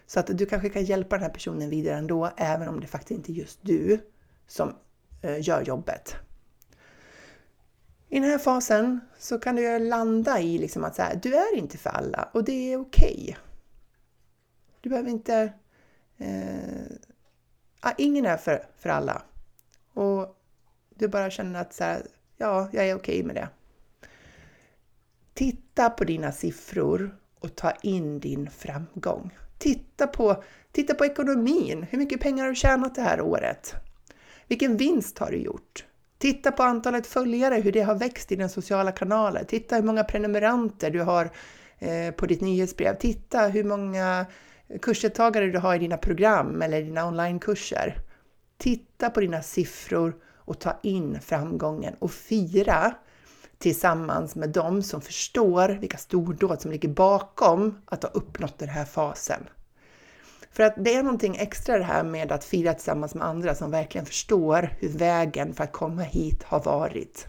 [0.07, 3.11] Så att du kanske kan hjälpa den här personen vidare ändå, även om det faktiskt
[3.11, 3.99] inte är just du
[4.47, 4.75] som
[5.21, 6.15] eh, gör jobbet.
[8.09, 11.55] I den här fasen så kan du landa i liksom att så här, du är
[11.55, 13.17] inte för alla och det är okej.
[13.21, 13.35] Okay.
[14.81, 15.53] Du behöver inte...
[16.17, 16.85] Eh,
[17.79, 19.21] ah, ingen är för, för alla.
[19.93, 20.37] Och
[20.89, 23.49] du bara känner att så här, ja, jag är okej okay med det.
[25.33, 29.37] Titta på dina siffror och ta in din framgång.
[29.57, 31.83] Titta på, titta på ekonomin.
[31.89, 33.73] Hur mycket pengar har du tjänat det här året?
[34.47, 35.85] Vilken vinst har du gjort?
[36.17, 39.45] Titta på antalet följare, hur det har växt i den sociala kanalen.
[39.45, 41.30] Titta hur många prenumeranter du har
[41.80, 42.97] eh, på ditt nyhetsbrev.
[42.97, 44.25] Titta hur många
[44.82, 47.97] kursdeltagare du har i dina program eller dina onlinekurser.
[48.58, 52.93] Titta på dina siffror och ta in framgången och fira
[53.58, 58.86] tillsammans med dem som förstår vilka stordåd som ligger bakom att ha uppnått den här
[58.86, 59.49] fasen.
[60.55, 63.71] För att det är någonting extra det här med att fira tillsammans med andra som
[63.71, 67.27] verkligen förstår hur vägen för att komma hit har varit.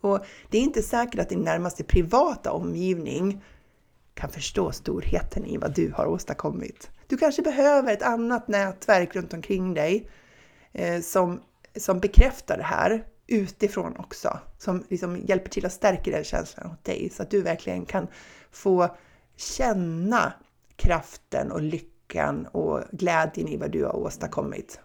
[0.00, 3.44] Och det är inte säkert att din närmaste privata omgivning
[4.14, 6.90] kan förstå storheten i vad du har åstadkommit.
[7.06, 10.10] Du kanske behöver ett annat nätverk runt omkring dig
[10.72, 11.40] eh, som,
[11.76, 16.82] som bekräftar det här utifrån också, som liksom hjälper till att stärka den känslan hos
[16.82, 18.06] dig så att du verkligen kan
[18.50, 18.96] få
[19.36, 20.32] känna
[20.76, 21.95] kraften och lyckan
[22.52, 24.80] och glädjen i vad du har åstadkommit.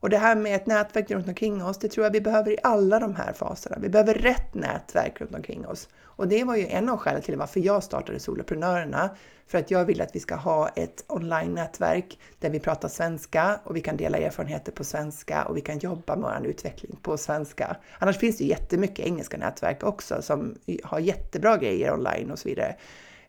[0.00, 2.56] Och det här med ett nätverk runt omkring oss, det tror jag vi behöver i
[2.62, 3.76] alla de här faserna.
[3.80, 5.88] Vi behöver rätt nätverk runt omkring oss.
[6.02, 9.10] Och det var ju en av skälen till varför jag startade Soloprenörerna.
[9.46, 13.76] För att jag vill att vi ska ha ett online-nätverk där vi pratar svenska och
[13.76, 17.76] vi kan dela erfarenheter på svenska och vi kan jobba med vår utveckling på svenska.
[17.98, 22.76] Annars finns det jättemycket engelska nätverk också som har jättebra grejer online och så vidare.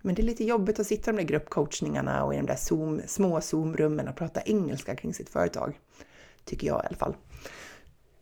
[0.01, 2.55] Men det är lite jobbigt att sitta i de där gruppcoachningarna och i de där
[2.55, 5.79] Zoom, små Zoom-rummen och prata engelska kring sitt företag.
[6.45, 7.15] Tycker jag i alla fall.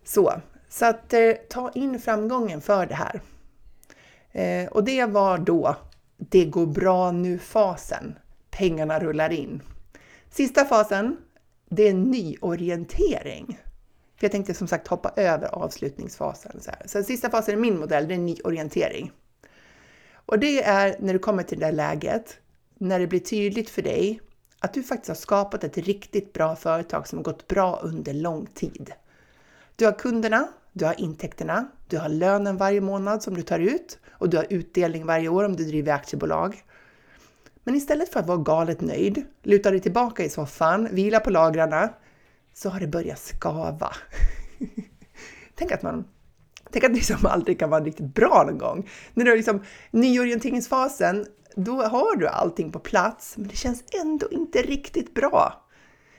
[0.04, 0.34] Så,
[0.70, 3.22] så att eh, ta in framgången för det här.
[4.32, 5.76] Eh, och det var då
[6.18, 8.16] det går bra nu-fasen.
[8.50, 9.62] Pengarna rullar in.
[10.30, 11.18] Sista fasen,
[11.70, 13.60] det är nyorientering.
[14.18, 16.62] För jag tänkte som sagt hoppa över avslutningsfasen.
[16.62, 16.88] Så, här.
[16.88, 19.12] så sista fasen i min modell, det är nyorientering.
[20.30, 22.38] Och det är när du kommer till det där läget,
[22.78, 24.22] när det blir tydligt för dig
[24.60, 28.46] att du faktiskt har skapat ett riktigt bra företag som har gått bra under lång
[28.46, 28.92] tid.
[29.76, 34.00] Du har kunderna, du har intäkterna, du har lönen varje månad som du tar ut
[34.10, 36.64] och du har utdelning varje år om du driver aktiebolag.
[37.64, 41.94] Men istället för att vara galet nöjd, luta dig tillbaka i soffan, vila på lagrarna,
[42.54, 43.94] så har det börjat skava.
[45.56, 46.06] Tänk att man
[46.72, 48.90] Tänk att det liksom aldrig kan vara riktigt bra någon gång.
[49.14, 54.28] När du har liksom nyorienteringsfasen, då har du allting på plats, men det känns ändå
[54.32, 55.66] inte riktigt bra.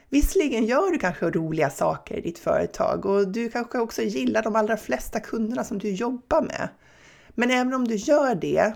[0.08, 4.56] Visserligen gör du kanske roliga saker i ditt företag och du kanske också gillar de
[4.56, 6.68] allra flesta kunderna som du jobbar med.
[7.28, 8.74] Men även om du gör det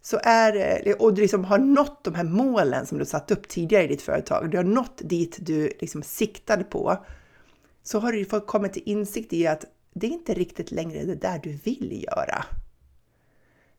[0.00, 3.48] så är det, och du liksom har nått de här målen som du satt upp
[3.48, 6.96] tidigare i ditt företag, du har nått dit du liksom siktade på,
[7.82, 11.14] så har du fått kommit till insikt i att det är inte riktigt längre det
[11.14, 12.44] där du vill göra.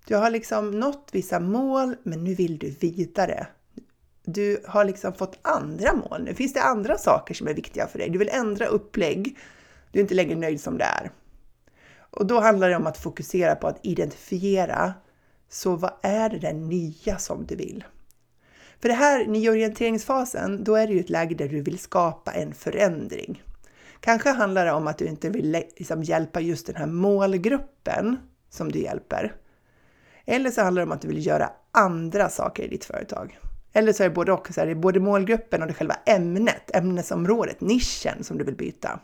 [0.06, 3.48] Du har liksom nått vissa mål, men nu vill du vidare.
[4.26, 6.24] Du har liksom fått andra mål.
[6.24, 8.10] Nu finns det andra saker som är viktiga för dig.
[8.10, 9.38] Du vill ändra upplägg.
[9.92, 11.12] Du är inte längre nöjd som det är.
[11.98, 14.94] Och då handlar det om att fokusera på att identifiera.
[15.50, 17.84] Så vad är det där nya som du vill?
[18.80, 22.54] För det här nyorienteringsfasen, då är det ju ett läge där du vill skapa en
[22.54, 23.42] förändring.
[24.06, 28.18] Kanske handlar det om att du inte vill liksom hjälpa just den här målgruppen
[28.50, 29.34] som du hjälper.
[30.26, 33.40] Eller så handlar det om att du vill göra andra saker i ditt företag.
[33.74, 36.76] Eller så är det både och, så är det både målgruppen och det själva ämnet,
[36.76, 39.00] ämnesområdet, nischen som du vill byta.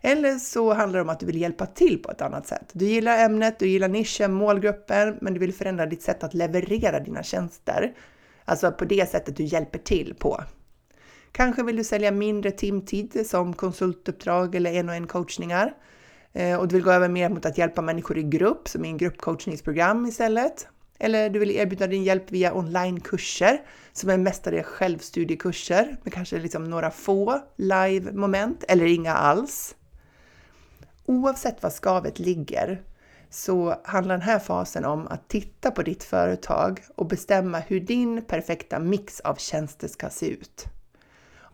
[0.00, 2.70] Eller så handlar det om att du vill hjälpa till på ett annat sätt.
[2.72, 7.00] Du gillar ämnet, du gillar nischen, målgruppen, men du vill förändra ditt sätt att leverera
[7.00, 7.94] dina tjänster.
[8.44, 10.44] Alltså på det sättet du hjälper till på.
[11.32, 15.74] Kanske vill du sälja mindre timtid som konsultuppdrag eller en och en coachningar.
[16.32, 18.88] Eh, och du vill gå över mer mot att hjälpa människor i grupp, som i
[18.88, 20.68] en gruppcoachningsprogram istället.
[20.98, 23.60] eller du vill erbjuda din hjälp via onlinekurser
[23.92, 29.74] som är mestadels självstudiekurser med kanske liksom några få live-moment eller inga alls.
[31.06, 32.82] Oavsett var skavet ligger
[33.30, 38.22] så handlar den här fasen om att titta på ditt företag och bestämma hur din
[38.24, 40.66] perfekta mix av tjänster ska se ut.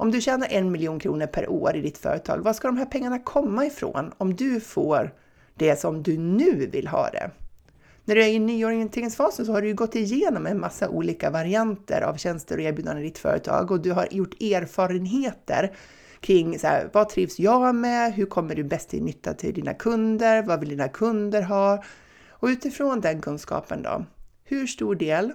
[0.00, 2.84] Om du tjänar en miljon kronor per år i ditt företag, var ska de här
[2.84, 5.14] pengarna komma ifrån om du får
[5.54, 7.30] det som du nu vill ha det?
[8.04, 12.00] När du är i nyorienteringsfasen så har du ju gått igenom en massa olika varianter
[12.00, 15.72] av tjänster och erbjudanden i ditt företag och du har gjort erfarenheter
[16.20, 18.12] kring så här, vad trivs jag med?
[18.14, 20.42] Hur kommer du bäst till nytta till dina kunder?
[20.42, 21.84] Vad vill dina kunder ha?
[22.30, 24.04] Och utifrån den kunskapen då,
[24.44, 25.32] hur stor del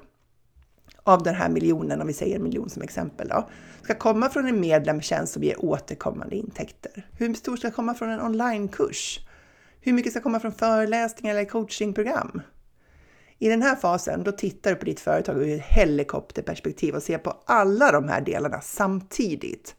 [1.04, 3.49] av den här miljonen, om vi säger en miljon som exempel då,
[3.84, 7.08] ska komma från en medlemstjänst som ger återkommande intäkter?
[7.18, 9.20] Hur stor ska komma från en onlinekurs?
[9.82, 12.41] Hur mycket ska komma från föreläsningar eller coachingprogram?
[13.39, 17.18] I den här fasen, då tittar du på ditt företag ur ett helikopterperspektiv och ser
[17.18, 19.76] på alla de här delarna samtidigt.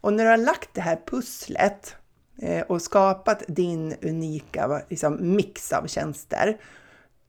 [0.00, 1.96] Och när du har lagt det här pusslet
[2.38, 6.58] eh, och skapat din unika liksom, mix av tjänster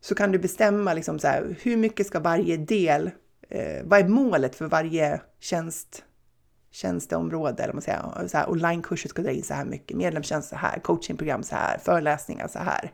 [0.04, 3.12] så kan du bestämma liksom så här, hur mycket ska varje del,
[3.50, 6.04] eh, vad är målet för varje tjänst,
[6.72, 10.56] tjänsteområde, eller man säger, så här, onlinekurser ska dra in så här mycket, medlemstjänst så
[10.56, 12.92] här, coachingprogram så här, föreläsningar så här.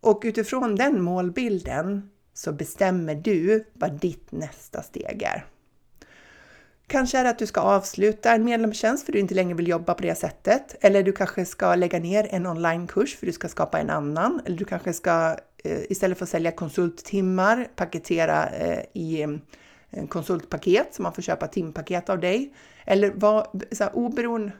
[0.00, 5.44] Och utifrån den målbilden så bestämmer du vad ditt nästa steg är.
[6.86, 9.94] Kanske är det att du ska avsluta en medlemstjänst för du inte längre vill jobba
[9.94, 10.76] på det sättet.
[10.80, 14.40] Eller du kanske ska lägga ner en onlinekurs för du ska skapa en annan.
[14.44, 19.40] Eller du kanske ska Eh, istället för att sälja konsulttimmar paketera eh, i mm,
[19.90, 22.54] en konsultpaket så man får köpa timpaket av dig.
[22.84, 24.52] Eller vad, så här, oberoende,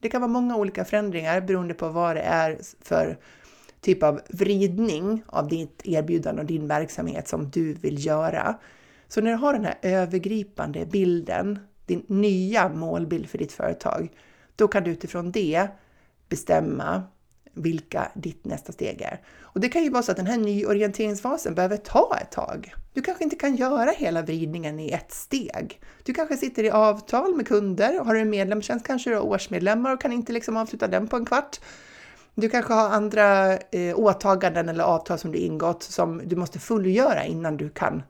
[0.00, 3.18] det kan vara många olika förändringar beroende på vad det är för
[3.80, 8.58] typ av vridning av ditt erbjudande och din verksamhet som du vill göra.
[9.08, 14.08] Så när du har den här övergripande bilden, din nya målbild för ditt företag,
[14.56, 15.68] då kan du utifrån det
[16.28, 17.02] bestämma
[17.56, 19.20] vilka ditt nästa steg är.
[19.40, 22.74] Och det kan ju vara så att den här nyorienteringsfasen behöver ta ett tag.
[22.92, 25.80] Du kanske inte kan göra hela vridningen i ett steg.
[26.02, 29.92] Du kanske sitter i avtal med kunder och har en medlemstjänst, kanske du har årsmedlemmar
[29.92, 31.60] och kan inte liksom avsluta den på en kvart.
[32.34, 37.24] Du kanske har andra eh, åtaganden eller avtal som du ingått som du måste fullgöra
[37.24, 38.02] innan du kan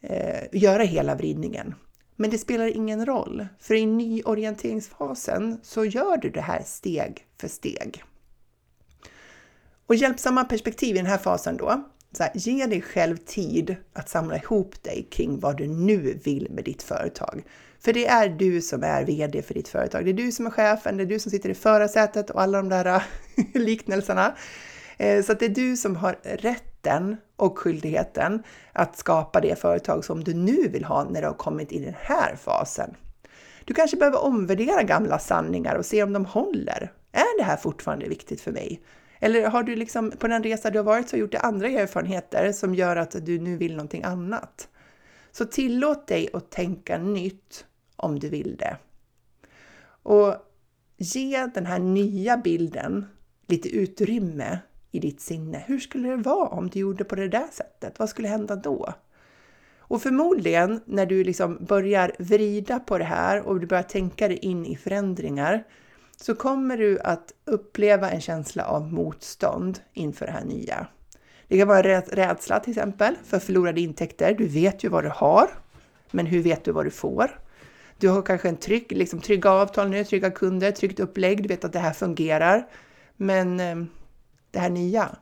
[0.00, 1.74] eh, göra hela vridningen.
[2.16, 7.48] Men det spelar ingen roll, för i nyorienteringsfasen så gör du det här steg för
[7.48, 8.04] steg.
[9.88, 14.08] Och hjälpsamma perspektiv i den här fasen då, så här, ge dig själv tid att
[14.08, 17.44] samla ihop dig kring vad du nu vill med ditt företag.
[17.80, 20.04] För det är du som är VD för ditt företag.
[20.04, 22.58] Det är du som är chefen, det är du som sitter i förarsätet och alla
[22.58, 23.02] de där äh,
[23.54, 24.34] liknelserna.
[24.96, 30.04] Eh, så att det är du som har rätten och skyldigheten att skapa det företag
[30.04, 32.94] som du nu vill ha när du har kommit i den här fasen.
[33.64, 36.92] Du kanske behöver omvärdera gamla sanningar och se om de håller.
[37.12, 38.80] Är det här fortfarande viktigt för mig?
[39.18, 42.52] Eller har du liksom på den resa du har varit så gjort det andra erfarenheter
[42.52, 44.68] som gör att du nu vill någonting annat?
[45.32, 47.66] Så tillåt dig att tänka nytt
[47.96, 48.76] om du vill det.
[50.02, 50.34] Och
[50.96, 53.06] ge den här nya bilden
[53.46, 54.58] lite utrymme
[54.90, 55.64] i ditt sinne.
[55.66, 57.98] Hur skulle det vara om du gjorde på det där sättet?
[57.98, 58.94] Vad skulle hända då?
[59.78, 64.38] Och förmodligen när du liksom börjar vrida på det här och du börjar tänka dig
[64.38, 65.64] in i förändringar
[66.20, 70.86] så kommer du att uppleva en känsla av motstånd inför det här nya.
[71.48, 74.34] Det kan vara rädsla till exempel för förlorade intäkter.
[74.34, 75.48] Du vet ju vad du har,
[76.10, 77.40] men hur vet du vad du får?
[77.98, 81.42] Du har kanske en trygg, liksom trygga avtal nu, trygga kunder, tryggt upplägg.
[81.42, 82.68] Du vet att det här fungerar.
[83.16, 83.88] Men ehm,
[84.50, 85.16] det här nya,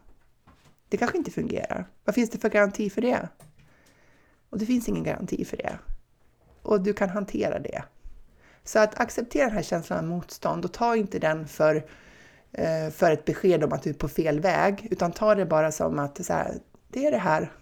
[0.88, 1.88] det kanske inte fungerar.
[2.04, 3.28] Vad finns det för garanti för det?
[4.50, 5.78] Och det finns ingen garanti för det.
[6.62, 7.84] Och du kan hantera det.
[8.66, 11.84] Så att acceptera den här känslan av motstånd och ta inte den för,
[12.52, 15.72] eh, för ett besked om att du är på fel väg, utan ta det bara
[15.72, 16.54] som att så här,
[16.88, 17.52] det är det här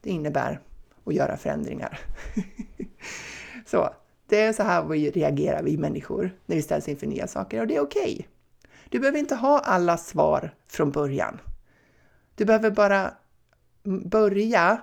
[0.00, 0.60] det innebär
[1.04, 2.00] att göra förändringar.
[3.66, 3.90] så,
[4.26, 7.66] det är så här vi reagerar, vi människor, när vi ställs inför nya saker och
[7.66, 8.02] det är okej.
[8.02, 8.24] Okay.
[8.88, 11.40] Du behöver inte ha alla svar från början.
[12.34, 13.14] Du behöver bara
[14.04, 14.80] börja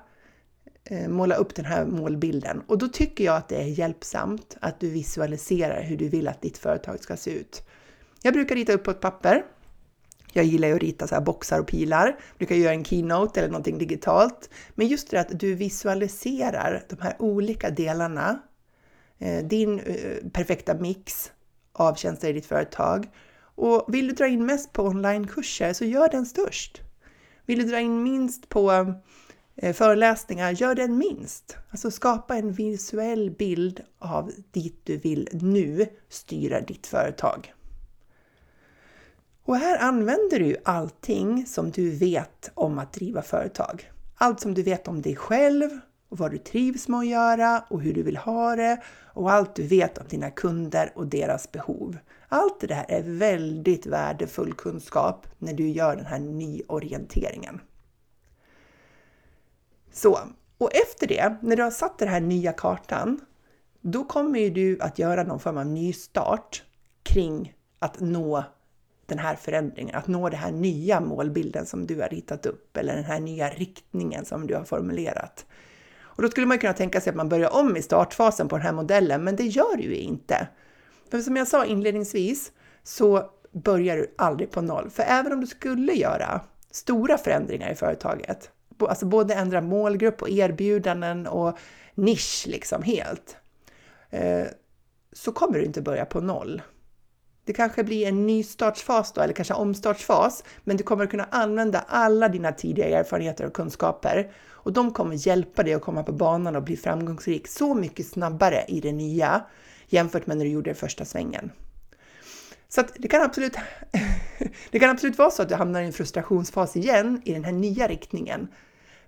[0.84, 4.79] Eh, måla upp den här målbilden och då tycker jag att det är hjälpsamt att
[4.79, 7.67] du visualiserar hur du vill att ditt företag ska se ut.
[8.21, 9.45] Jag brukar rita upp på ett papper.
[10.34, 12.05] Jag gillar ju att rita så här boxar och pilar.
[12.05, 14.49] Jag brukar göra en keynote eller någonting digitalt.
[14.75, 18.39] Men just det att du visualiserar de här olika delarna,
[19.19, 21.32] eh, din eh, perfekta mix
[21.73, 23.07] av tjänster i ditt företag
[23.55, 26.82] och vill du dra in mest på onlinekurser så gör den störst.
[27.45, 28.93] Vill du dra in minst på
[29.56, 31.58] Eh, föreläsningar, gör den minst.
[31.70, 37.54] Alltså skapa en visuell bild av dit du vill nu styra ditt företag.
[39.43, 43.91] Och här använder du allting som du vet om att driva företag.
[44.16, 45.70] Allt som du vet om dig själv
[46.10, 48.82] och vad du trivs med att göra och hur du vill ha det
[49.14, 51.97] och allt du vet om dina kunder och deras behov.
[52.28, 57.62] Allt det här är väldigt värdefull kunskap när du gör den här nyorienteringen.
[59.92, 60.20] Så,
[60.58, 63.20] och efter det, när du har satt den här nya kartan,
[63.82, 66.64] då kommer du att göra någon form av nystart
[67.04, 68.44] kring att nå
[69.06, 72.96] den här förändringen, att nå den här nya målbilden som du har ritat upp eller
[72.96, 75.46] den här nya riktningen som du har formulerat.
[76.02, 78.66] Och då skulle man kunna tänka sig att man börjar om i startfasen på den
[78.66, 80.48] här modellen, men det gör du ju inte.
[81.12, 82.52] För som jag sa inledningsvis
[82.84, 84.89] så börjar du aldrig på noll.
[84.89, 88.52] För även om du skulle göra stora förändringar i företaget,
[88.88, 91.57] alltså både ändra målgrupp och erbjudanden och
[91.95, 93.38] nisch liksom helt,
[94.09, 94.45] eh,
[95.13, 96.61] så kommer du inte börja på noll.
[97.45, 102.29] Det kanske blir en nystartsfas då, eller kanske omstartsfas, men du kommer kunna använda alla
[102.29, 106.63] dina tidigare erfarenheter och kunskaper och de kommer hjälpa dig att komma på banan och
[106.63, 109.45] bli framgångsrik så mycket snabbare i det nya
[109.88, 111.51] jämfört med när du gjorde det första svängen.
[112.69, 113.55] Så det kan, absolut,
[114.71, 117.51] det kan absolut vara så att du hamnar i en frustrationsfas igen i den här
[117.51, 118.47] nya riktningen.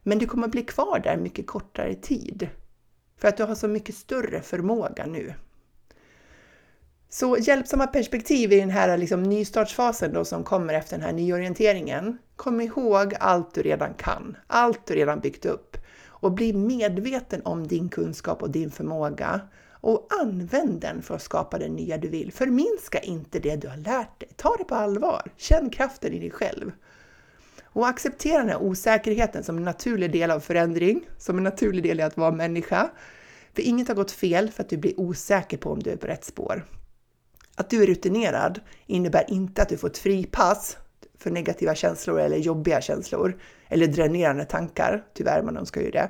[0.03, 2.49] Men du kommer bli kvar där mycket kortare tid.
[3.17, 5.33] För att du har så mycket större förmåga nu.
[7.09, 12.17] Så hjälpsamma perspektiv i den här liksom nystartsfasen då som kommer efter den här nyorienteringen.
[12.35, 15.77] Kom ihåg allt du redan kan, allt du redan byggt upp
[16.07, 19.41] och bli medveten om din kunskap och din förmåga
[19.71, 22.31] och använd den för att skapa det nya du vill.
[22.33, 24.29] Förminska inte det du har lärt dig.
[24.35, 25.31] Ta det på allvar.
[25.37, 26.71] Känn kraften i dig själv.
[27.73, 31.99] Och acceptera den här osäkerheten som en naturlig del av förändring, som en naturlig del
[31.99, 32.89] i att vara människa.
[33.55, 36.07] För inget har gått fel för att du blir osäker på om du är på
[36.07, 36.65] rätt spår.
[37.55, 40.77] Att du är rutinerad innebär inte att du får ett fripass
[41.17, 45.03] för negativa känslor eller jobbiga känslor eller dränerande tankar.
[45.13, 46.09] Tyvärr, man önskar ju det.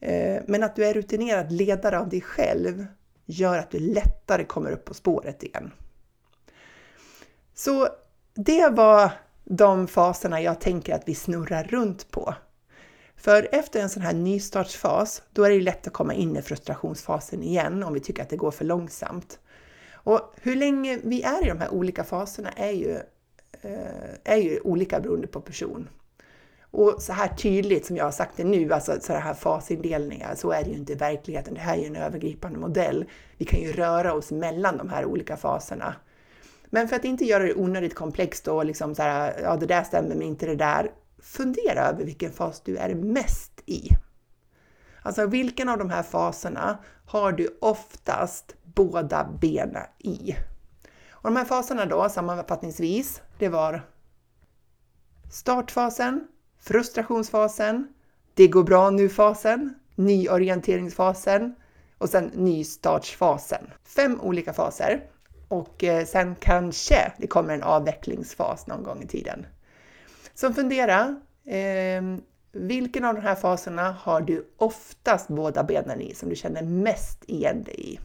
[0.00, 2.86] Eh, men att du är rutinerad ledare av dig själv
[3.26, 5.70] gör att du lättare kommer upp på spåret igen.
[7.54, 7.88] Så
[8.34, 9.12] det var
[9.44, 12.34] de faserna jag tänker att vi snurrar runt på.
[13.16, 17.42] För efter en sån här nystartsfas, då är det lätt att komma in i frustrationsfasen
[17.42, 19.38] igen om vi tycker att det går för långsamt.
[19.92, 22.92] Och hur länge vi är i de här olika faserna är ju,
[23.62, 25.88] eh, är ju olika beroende på person.
[26.70, 30.50] Och så här tydligt som jag har sagt det nu, alltså så här fasindelningar, så
[30.50, 31.54] är det ju inte i verkligheten.
[31.54, 33.04] Det här är ju en övergripande modell.
[33.38, 35.94] Vi kan ju röra oss mellan de här olika faserna.
[36.74, 39.84] Men för att inte göra det onödigt komplext och liksom så här, ja det där
[39.84, 40.90] stämmer men inte det där.
[41.22, 43.88] Fundera över vilken fas du är mest i.
[45.02, 50.36] Alltså vilken av de här faserna har du oftast båda benen i?
[51.10, 53.82] Och de här faserna då, sammanfattningsvis, det var
[55.32, 56.28] startfasen,
[56.60, 57.88] frustrationsfasen,
[58.34, 61.54] det går bra nu-fasen, nyorienteringsfasen
[61.98, 63.70] och sen nystartsfasen.
[63.84, 65.13] Fem olika faser
[65.48, 69.46] och eh, sen kanske det kommer en avvecklingsfas någon gång i tiden.
[70.34, 71.16] Så fundera,
[71.46, 72.02] eh,
[72.52, 77.24] vilken av de här faserna har du oftast båda benen i, som du känner mest
[77.26, 78.00] igen dig i?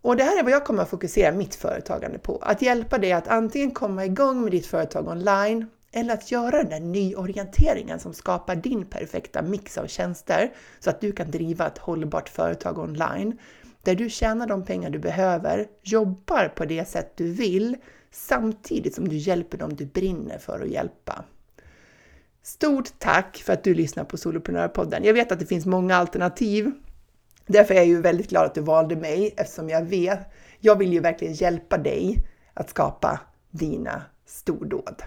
[0.00, 2.38] Och det här är vad jag kommer att fokusera mitt företagande på.
[2.42, 6.68] Att hjälpa dig att antingen komma igång med ditt företag online eller att göra den
[6.68, 11.78] där nyorienteringen som skapar din perfekta mix av tjänster så att du kan driva ett
[11.78, 13.38] hållbart företag online
[13.86, 17.76] där du tjänar de pengar du behöver, jobbar på det sätt du vill
[18.10, 21.24] samtidigt som du hjälper dem du brinner för att hjälpa.
[22.42, 25.04] Stort tack för att du lyssnar på Soloprenörpodden.
[25.04, 26.72] Jag vet att det finns många alternativ.
[27.46, 30.20] Därför är jag ju väldigt glad att du valde mig eftersom jag vet,
[30.60, 32.18] jag vill ju verkligen hjälpa dig
[32.54, 33.20] att skapa
[33.50, 35.02] dina stordåd.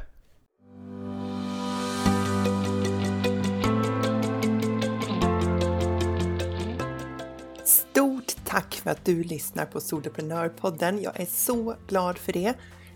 [8.49, 11.01] Tack för att du lyssnar på Soloprenörpodden.
[11.01, 12.53] Jag är så glad för det.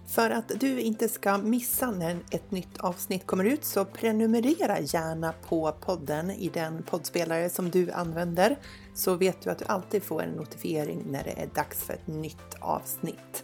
[0.07, 5.33] För att du inte ska missa när ett nytt avsnitt kommer ut så prenumerera gärna
[5.49, 8.57] på podden i den poddspelare som du använder
[8.93, 12.07] så vet du att du alltid får en notifiering när det är dags för ett
[12.07, 13.43] nytt avsnitt.